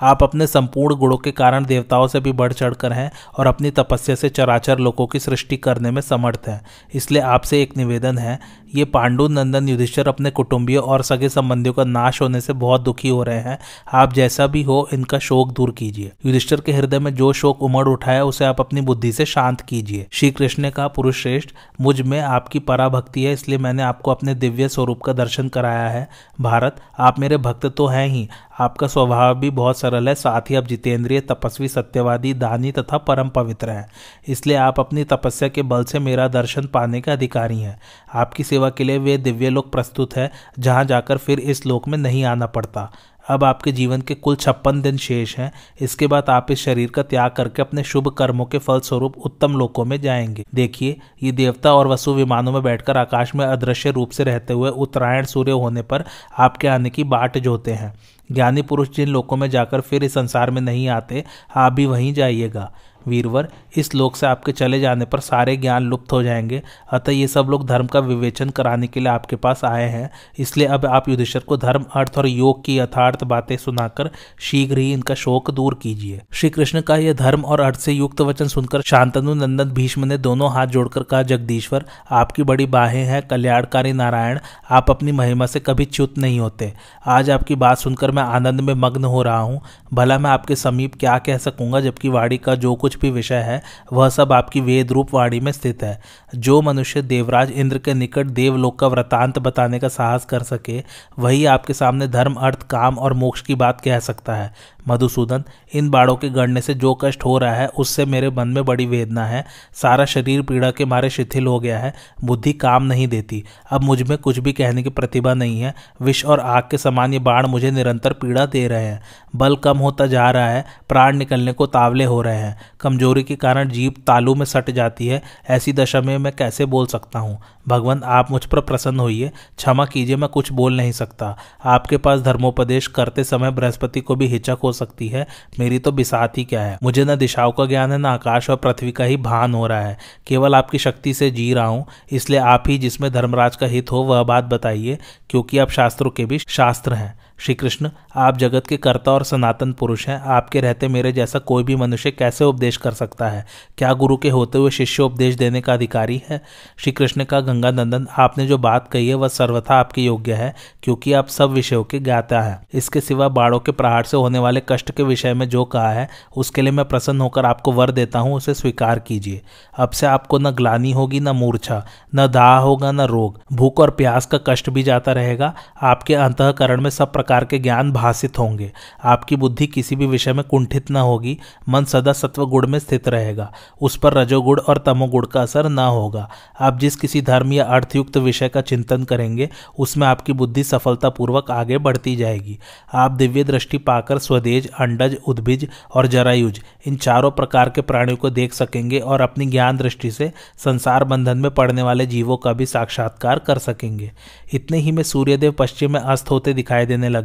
आप 0.00 0.22
अपने 0.22 0.46
संपूर्ण 0.46 0.96
गुणों 0.96 1.16
के 1.16 1.30
कारण 1.30 1.64
देवताओं 1.64 2.06
से 2.06 2.20
भी 2.20 2.32
बढ़ 2.32 2.52
चढ़कर 2.52 2.92
हैं 2.92 3.10
और 3.38 3.46
अपनी 3.46 3.70
तपस्या 3.70 4.14
से 4.14 4.28
चराचर 4.28 4.78
लोगों 4.78 5.06
की 5.06 5.18
सृष्टि 5.18 5.56
करने 5.56 5.90
में 5.90 6.00
समर्थ 6.02 6.48
हैं। 6.48 6.60
इसलिए 6.94 7.22
आपसे 7.22 7.62
एक 7.62 7.76
निवेदन 7.76 8.18
है, 8.18 8.38
ये 8.74 8.84
पांडु 8.84 9.26
नंदन 9.28 9.68
युधिष्ठर 9.68 10.08
अपने 10.08 10.30
कुटुंबियों 10.30 10.82
और 10.84 11.02
सगे 11.02 11.28
संबंधियों 11.28 11.74
का 11.74 11.84
नाश 11.84 12.20
होने 12.22 12.40
से 12.40 12.52
बहुत 12.52 12.80
दुखी 12.80 13.08
हो 13.08 13.22
रहे 13.22 13.38
हैं। 13.38 13.58
आप 13.92 14.12
जैसा 14.12 14.46
भी 14.46 14.62
हो, 14.62 14.88
इनका 14.92 15.18
शोक 15.18 15.52
दूर 15.52 15.70
कीजिए। 15.70 16.12
युधिष्ठर 16.26 16.60
के 16.60 16.72
हृदय 16.72 16.98
में 16.98 17.14
जो 17.14 17.32
शोक 17.32 17.62
उमड़ 17.62 17.86
उठा 17.88 18.12
है 18.12 18.24
उसे 18.24 18.44
आप 18.44 18.60
अपनी 18.60 18.80
बुद्धि 18.80 19.12
से 19.12 19.24
शांत 19.24 19.60
कीजिए। 19.60 20.06
श्री 20.12 20.30
कृष्ण 20.30 20.62
ने 20.62 20.70
कहा 20.70 20.88
पुरुष 20.88 21.22
श्रेष्ठ 21.22 21.50
मुझमें 21.80 22.20
आपकी 22.20 22.58
पराभक्ति 22.58 23.24
है, 23.24 23.32
इसलिए 23.32 23.58
मैंने 23.58 23.82
आपको 23.82 24.10
अपने 24.10 24.34
दिव्य 24.34 24.68
स्वरूप 24.68 25.02
का 25.02 25.12
दर्शन 25.12 25.48
कराया 25.48 25.88
है। 25.88 26.08
भारत, 26.40 26.76
आप 26.98 27.18
मेरे 27.18 27.36
भक्त 27.36 27.66
तो 27.66 27.86
हैं 27.86 28.06
ही 28.08 28.28
आपका 28.58 28.86
स्वभाव 28.86 29.34
भी 29.34 29.50
बहुत 29.50 29.78
सरल 29.78 30.08
है। 30.08 30.14
साथ 30.14 30.40
ही 30.50 30.54
आप 30.54 30.64
जितेंद्रिय, 30.64 31.20
तपस्वी, 31.20 31.68
सत्यवादी, 31.68 32.34
दानी 32.34 32.72
तथा 32.72 32.98
परम 32.98 33.28
पवित्र 33.28 33.70
हैं। 33.70 33.90
इसलिए 34.28 34.56
आप 34.56 34.80
अपनी 34.80 35.04
तपस्या 35.04 35.48
के 35.48 35.62
बल 35.62 35.84
से 35.84 35.98
मेरा 35.98 36.28
दर्शन 36.28 36.66
पाने 36.66 37.00
के 37.00 37.10
अधिकारी 37.10 37.60
हैं। 37.60 37.80
आपकी 38.14 38.44
सेवा 38.44 38.70
के 38.70 38.84
लिए 38.84 38.98
वे 38.98 39.16
दिव्य 39.18 39.50
लोक 39.50 39.72
प्रस्तुत 39.72 40.16
है, 40.16 40.30
जहाँ 40.58 40.84
जाकर 40.84 41.16
फिर 41.16 41.40
इस 41.40 41.66
लोक 41.66 41.88
में 41.88 41.98
नहीं 41.98 42.24
आना 42.24 42.46
पड़ता। 42.46 42.92
अब 43.28 43.44
आपके 43.44 43.72
जीवन 43.72 44.00
के 44.00 44.14
कुल 44.14 44.36
छप्पन 44.36 44.82
दिन 44.82 44.96
शेष 44.96 45.38
हैं। 45.38 45.52
इसके 45.80 46.06
बाद 46.06 46.24
आप 46.28 46.50
इस 46.50 46.58
शरीर 46.58 46.90
का 46.90 47.02
त्याग 47.02 47.30
करके 47.30 47.62
अपने 47.62 47.84
शुभ 47.84 48.08
कर्मों 48.08 48.44
के 48.44 48.58
फल 48.58 48.80
स्वरूप 48.80 49.14
उत्तम 49.18 49.52
लोकों 49.52 49.84
में 49.84 50.00
जाएँगे। 50.00 50.44
देखिए, 50.54 51.00
ये 51.22 51.32
देवता 51.32 51.74
और 51.74 51.88
वसु 51.88 52.14
विमानों 52.14 52.52
में 52.52 52.62
बैठकर 52.62 52.96
आकाश 52.96 53.34
में 53.34 53.46
अदृश्य 53.46 53.90
रूप 53.90 54.10
से 54.10 54.24
रहते 54.24 54.52
हुए 54.52 54.70
उत्तरायण 54.70 55.24
सूर्य 55.24 55.52
होने 55.52 55.82
पर 55.82 56.04
आपके 56.38 56.68
आने 56.68 56.90
की 56.90 57.04
बाट 57.04 57.38
जोते 57.38 57.72
हैं। 57.72 57.94
ज्ञानी 58.32 58.62
पुरुष 58.62 58.88
जिन 58.88 59.08
लोकों 59.08 59.36
में 59.36 59.50
जाकर 59.50 59.80
फिर 59.80 60.04
इस 60.04 60.14
संसार 60.14 60.50
में 60.50 60.62
नहीं 60.62 60.88
आते, 60.88 61.24
आप 61.56 61.72
भी 61.72 61.86
वहीं 61.86 62.14
जाइएगा। 62.14 62.72
वीरवर 63.06 63.48
इस 63.78 63.94
लोक 63.94 64.16
से 64.16 64.26
आपके 64.26 64.52
चले 64.52 64.80
जाने 64.80 65.04
पर 65.04 65.20
सारे 65.20 65.56
ज्ञान 65.56 65.82
लुप्त 65.82 66.12
हो 66.12 66.22
जाएँगे। 66.22 66.62
अतः 66.92 67.12
ये 67.12 67.28
सब 67.28 67.46
लोग 67.50 67.66
धर्म 67.66 67.86
का 67.86 68.00
विवेचन 68.00 68.50
कराने 68.50 68.86
के 68.86 69.00
लिए 69.00 69.08
आपके 69.08 69.36
पास 69.36 69.64
आए 69.64 69.88
हैं। 69.88 70.10
इसलिए 70.38 70.66
अब 70.66 70.86
आप 70.86 71.08
युधिष्ठर 71.08 71.40
को 71.40 71.56
धर्म, 71.56 71.84
अर्थ 71.94 72.18
और 72.18 72.26
योग 72.26 72.64
की 72.64 72.78
यथार्थ 72.78 73.24
बातें 73.24 73.56
सुनाकर 73.56 74.10
शीघ्र 74.40 74.78
ही 74.78 74.92
इनका 74.92 75.14
शोक 75.14 75.50
दूर 75.50 75.78
कीजिए। 75.82 76.20
श्री 76.32 76.50
कृष्ण 76.50 76.80
का 76.80 76.96
यह 76.96 77.12
धर्म 77.12 77.44
और 77.44 77.60
अर्थ 77.60 77.78
से 77.78 77.92
युक्त 77.92 78.20
वचन 78.20 78.48
सुनकर 78.48 78.82
शांतनु 78.82 79.34
नंदन 79.34 79.70
भीष्म 79.70 80.04
ने 80.04 80.18
दोनों 80.18 80.52
हाथ 80.52 80.66
जोड़कर 80.66 81.02
कहा, 81.02 81.22
जगदीश्वर, 81.22 81.84
आपकी 82.10 82.42
बड़ी 82.42 82.66
बाहें 82.66 83.04
हैं, 83.04 83.22
कल्याणकारी 83.22 83.92
नारायण, 83.92 84.38
आप 84.70 84.90
अपनी 84.90 85.12
महिमा 85.12 85.46
से 85.46 85.60
कभी 85.60 85.84
च्युत 85.84 86.18
नहीं 86.18 86.40
होते। 86.40 86.72
आज 87.06 87.30
आपकी 87.30 87.54
बात 87.54 87.78
सुनकर 87.78 88.10
मैं 88.10 88.22
आनंद 88.22 88.60
में 88.60 88.74
मग्न 88.74 89.04
हो 89.04 89.22
रहा 89.22 89.38
हूँ। 89.38 89.60
भला 89.94 90.18
मैं 90.18 90.30
आपके 90.30 90.56
समीप 90.56 90.94
क्या 91.00 91.18
कह 91.18 91.38
सकूँगा, 91.38 91.80
जबकि 91.80 92.08
वाणी 92.08 92.36
का 92.36 92.54
जो 92.54 92.74
कुछ 92.74 92.98
भी 92.98 93.10
विषय 93.10 93.34
है 93.34 93.62
वह 93.92 94.08
सब 94.08 94.32
आपकी 94.32 94.60
वेद 94.60 94.92
रूप 94.92 95.14
वाणी 95.14 95.40
में 95.40 95.52
स्थित 95.52 95.82
है। 95.82 96.00
जो 96.34 96.60
मनुष्य 96.62 97.02
देवराज 97.02 97.50
इंद्र 97.50 97.78
के 97.78 97.94
निकट 97.94 98.26
देवलोक 98.26 98.78
का 98.78 98.86
व्रतांत 98.86 99.38
बताने 99.38 99.78
का 99.78 99.88
साहस 99.88 100.24
कर 100.24 100.42
सके, 100.42 100.82
वही 101.18 101.44
आपके 101.44 101.72
सामने 101.72 102.08
धर्म, 102.08 102.34
अर्थ, 102.34 102.62
काम 102.62 102.98
और 102.98 103.12
मोक्ष 103.12 103.40
की 103.40 103.54
बात 103.54 103.80
कह 103.80 103.98
सकता 103.98 104.34
है। 104.34 104.54
मधुसूदन, 104.88 105.44
इन 105.74 105.90
बाड़ों 105.90 106.16
के 106.16 106.28
गढ़ने 106.28 106.60
से 106.60 106.74
जो 106.74 106.94
कष्ट 106.94 107.24
हो 107.24 107.38
रहा 107.38 107.54
है, 107.54 107.68
उससे 107.68 108.04
मेरे 108.04 108.30
मन 108.30 108.48
में 108.48 108.64
बड़ी 108.64 108.86
वेदना 108.86 109.26
है। 109.26 109.44
सारा 109.72 110.04
शरीर 110.04 110.42
पीड़ा 110.42 110.70
के 110.70 110.84
मारे 110.84 111.10
शिथिल 111.10 111.46
हो 111.46 111.60
गया 111.60 111.78
है, 111.78 111.94
बुद्धि 112.24 112.52
काम 112.52 112.82
नहीं 112.82 113.08
देती। 113.08 113.44
अब 113.70 113.82
मुझमें 113.82 114.18
कुछ 114.18 114.38
भी 114.38 114.52
कहने 114.52 114.82
की 114.82 114.90
प्रतिभा 114.90 115.34
नहीं 115.34 115.60
है। 115.60 115.74
विष 116.02 116.24
और 116.24 116.40
आग 116.40 116.62
के 116.70 116.78
समान 116.78 117.12
ये 117.12 117.18
बाण 117.18 117.46
मुझे 117.46 117.70
निरंतर 117.70 118.12
पीड़ा 118.12 118.46
दे 118.46 118.68
रहे 118.68 118.84
हैं। 118.84 119.02
बल 119.36 119.56
कम 119.56 119.78
होता 119.78 120.06
जा 120.06 120.30
रहा 120.30 120.48
है, 120.48 120.64
प्राण 120.88 121.16
निकलने 121.16 121.52
को 121.52 121.66
तावले 121.66 122.04
हो 122.04 122.22
रहे 122.22 122.38
हैं। 122.38 122.58
कमज़ोरी 122.80 123.22
के 123.22 123.36
कारण 123.36 123.68
जीप 123.68 123.94
तालू 124.06 124.34
में 124.34 124.46
सट 124.46 124.70
जाती 124.70 125.06
है, 125.06 125.22
ऐसी 125.50 125.72
दशा 125.72 126.00
में 126.00 126.18
मैं 126.18 126.36
कैसे 126.36 126.66
बोल 126.66 126.86
सकता 126.86 127.18
हूँ? 127.18 127.38
भगवान, 127.68 128.02
आप 128.04 128.30
मुझ 128.30 128.44
पर 128.44 128.60
प्रसन्न 128.60 129.00
होइए। 129.00 129.30
क्षमा 129.56 129.84
कीजिए, 129.84 130.16
मैं 130.16 130.28
कुछ 130.28 130.52
बोल 130.52 130.76
नहीं 130.76 130.92
सकता। 130.92 131.36
आपके 131.64 131.96
पास 131.96 132.20
धर्मोपदेश 132.20 132.86
करते 132.86 133.24
समय 133.24 133.50
बृहस्पति 133.50 134.00
को 134.00 134.16
भी 134.16 134.26
हिचक 134.26 134.58
हो 134.64 134.72
सकती 134.78 135.08
है। 135.08 135.26
मेरी 135.60 135.78
तो 135.78 135.92
बिसात 135.92 136.38
ही 136.38 136.44
क्या 136.44 136.62
है? 136.62 136.78
मुझे 136.82 137.04
न 137.04 137.16
दिशाओं 137.16 137.52
का 137.52 137.66
ज्ञान 137.66 137.92
है, 137.92 137.98
न 137.98 138.06
आकाश 138.06 138.50
और 138.50 138.56
पृथ्वी 138.56 138.92
का 138.92 139.04
ही 139.04 139.16
भान 139.16 139.54
हो 139.54 139.66
रहा 139.66 139.80
है। 139.80 139.96
केवल 140.26 140.54
आपकी 140.54 140.78
शक्ति 140.78 141.14
से 141.14 141.30
जी 141.30 141.52
रहा 141.54 141.66
हूँ, 141.66 141.86
इसलिए 142.12 142.38
आप 142.38 142.64
ही 142.68 142.78
जिसमें 142.78 143.12
धर्मराज 143.12 143.56
का 143.56 143.66
हित 143.66 143.92
हो, 143.92 144.02
वह 144.02 144.22
बात 144.22 144.44
बताइए, 144.44 144.98
क्योंकि 145.30 145.58
आप 145.58 145.70
शास्त्रों 145.70 146.10
के 146.10 146.24
भी 146.24 146.38
शास्त्र 146.38 146.94
हैं। 146.94 147.16
श्री 147.40 147.54
कृष्ण 147.54 147.90
आप 148.16 148.36
जगत 148.36 148.66
के 148.66 148.76
कर्ता 148.76 149.12
और 149.12 149.24
सनातन 149.24 149.72
पुरुष 149.72 150.08
हैं। 150.08 150.20
आपके 150.20 150.60
रहते 150.60 150.88
मेरे 150.88 151.12
जैसा 151.12 151.38
कोई 151.38 151.64
भी 151.64 151.76
मनुष्य 151.76 152.10
कैसे 152.10 152.44
उपदेश 152.44 152.76
कर 152.76 152.90
सकता 152.90 153.28
है? 153.28 153.46
क्या 153.78 153.92
गुरु 153.92 154.16
के 154.16 154.28
होते 154.28 154.58
हुए 154.58 154.70
शिष्य 154.70 155.02
उपदेश 155.02 155.34
देने 155.34 155.60
का 155.60 155.72
अधिकारी 155.72 156.22
है? 156.30 156.40
श्री 156.76 156.92
कृष्ण 156.92 157.24
का 157.24 157.40
गंगा 157.40 157.70
नंदन 157.70 158.06
आपने 158.18 158.46
जो 158.46 158.58
बात 158.58 158.88
कही 158.88 159.08
है, 159.08 159.14
वह 159.14 159.28
सर्वथा 159.28 159.74
आपके 159.74 160.00
योग्य 160.00 160.32
है, 160.32 160.54
क्योंकि 160.82 161.12
आप 161.12 161.28
सब 161.28 161.50
विषयों 161.50 161.84
के 161.84 161.98
ज्ञाता 161.98 162.40
है। 162.40 162.60
इसके 162.74 163.00
सिवा 163.00 163.28
बाड़ों 163.28 163.60
के 163.60 163.72
प्रहार 163.72 164.04
से 164.04 164.16
होने 164.16 164.38
वाले 164.38 164.62
कष्ट 164.68 164.90
के 164.90 165.02
विषय 165.02 165.34
में 165.34 165.48
जो 165.48 165.64
कहा 165.64 165.90
है, 165.90 166.08
उसके 166.36 166.62
लिए 166.62 166.72
मैं 166.72 166.84
प्रसन्न 166.84 167.20
होकर 167.20 167.44
आपको 167.44 167.72
वर 167.72 167.90
देता 167.90 168.18
हूँ, 168.18 168.34
उसे 168.34 168.54
स्वीकार 168.54 168.98
कीजिए। 168.98 169.42
अब 169.78 169.90
से 169.90 170.06
आपको 170.06 170.38
न 170.38 170.50
ग्लानी 170.50 170.92
होगी, 170.92 171.20
न 171.20 171.28
मूर्छा, 171.28 171.86
न 172.14 172.26
दाह 172.26 172.58
होगा, 172.58 172.92
न 172.92 173.00
रोग। 173.00 173.40
भूख 173.52 173.80
और 173.80 173.90
प्यास 173.90 174.26
का 174.26 174.38
कष्ट 174.46 174.70
भी 174.70 174.82
जाता 174.82 175.12
रहेगा। 175.12 175.54
आपके 175.82 176.14
अंतकरण 176.14 176.80
में 176.80 176.90
सब 176.90 177.12
प्रकार 177.12 177.27
के 177.28 177.58
ज्ञान 177.58 177.92
भाषित 177.92 178.38
होंगे। 178.38 178.72
आपकी 179.04 179.36
बुद्धि 179.36 179.66
किसी 179.66 179.96
भी 179.96 180.06
विषय 180.06 180.32
में 180.32 180.44
कुंठित 180.44 180.90
न 180.90 180.96
होगी, 180.96 181.38
मन 181.68 181.84
सदा 181.84 182.12
सत्व 182.12 182.46
गुण 182.46 182.66
में 182.66 182.78
स्थित 182.78 183.08
रहेगा, 183.08 183.52
उस 183.80 183.96
पर 183.96 184.12
रजोगुण 184.12 184.60
और 184.60 184.78
तमोगुण 184.78 185.26
का 185.26 185.42
असर 185.42 185.68
न 185.68 185.78
होगा। 185.78 186.30
आप 186.60 186.78
जिस 186.78 186.96
किसी 186.96 187.22
धर्म 187.22 187.52
या 187.52 187.64
अर्थयुक्त 187.64 188.16
विषय 188.16 188.48
का 188.48 188.60
चिंतन 188.60 189.04
करेंगे, 189.04 189.50
उसमें 189.78 190.06
आपकी 190.06 190.32
बुद्धि 190.32 190.64
सफलतापूर्वक 190.64 191.50
आगे 191.50 191.78
बढ़ती 191.78 192.16
जाएगी। 192.16 192.58
आप 192.94 193.10
दिव्य 193.10 193.44
दृष्टि 193.44 193.78
पाकर 193.78 194.18
स्वदेज, 194.18 194.70
अंडज, 194.80 195.16
उद्भिज 195.26 195.68
और 195.94 196.06
जरायुज, 196.06 196.60
इन 196.86 196.96
चारों 196.96 197.30
प्रकार 197.30 197.70
के 197.70 197.80
प्राणियों 197.80 198.16
को 198.16 198.30
देख 198.30 198.52
सकेंगे 198.52 198.98
और 198.98 199.20
अपनी 199.20 199.46
ज्ञान 199.46 199.76
दृष्टि 199.76 200.10
से 200.10 200.32
संसार 200.58 201.04
बंधन 201.04 201.38
में 201.38 201.50
पड़ने 201.50 201.82
वाले 201.82 202.06
जीवों 202.06 202.36
का 202.36 202.52
भी 202.52 202.66
साक्षात्कार 202.66 203.38
कर 203.38 203.58
सकेंगे। 203.58 204.12
इतने 204.52 204.78
ही 204.78 204.92
में 204.92 205.02
सूर्यदेव 205.02 205.52
पश्चिम 205.52 205.92
में 205.92 206.00
अस्त 206.00 206.30
होते 206.30 206.52
दिखाई 206.52 206.86
देने 206.86 207.08
लगे 207.08 207.17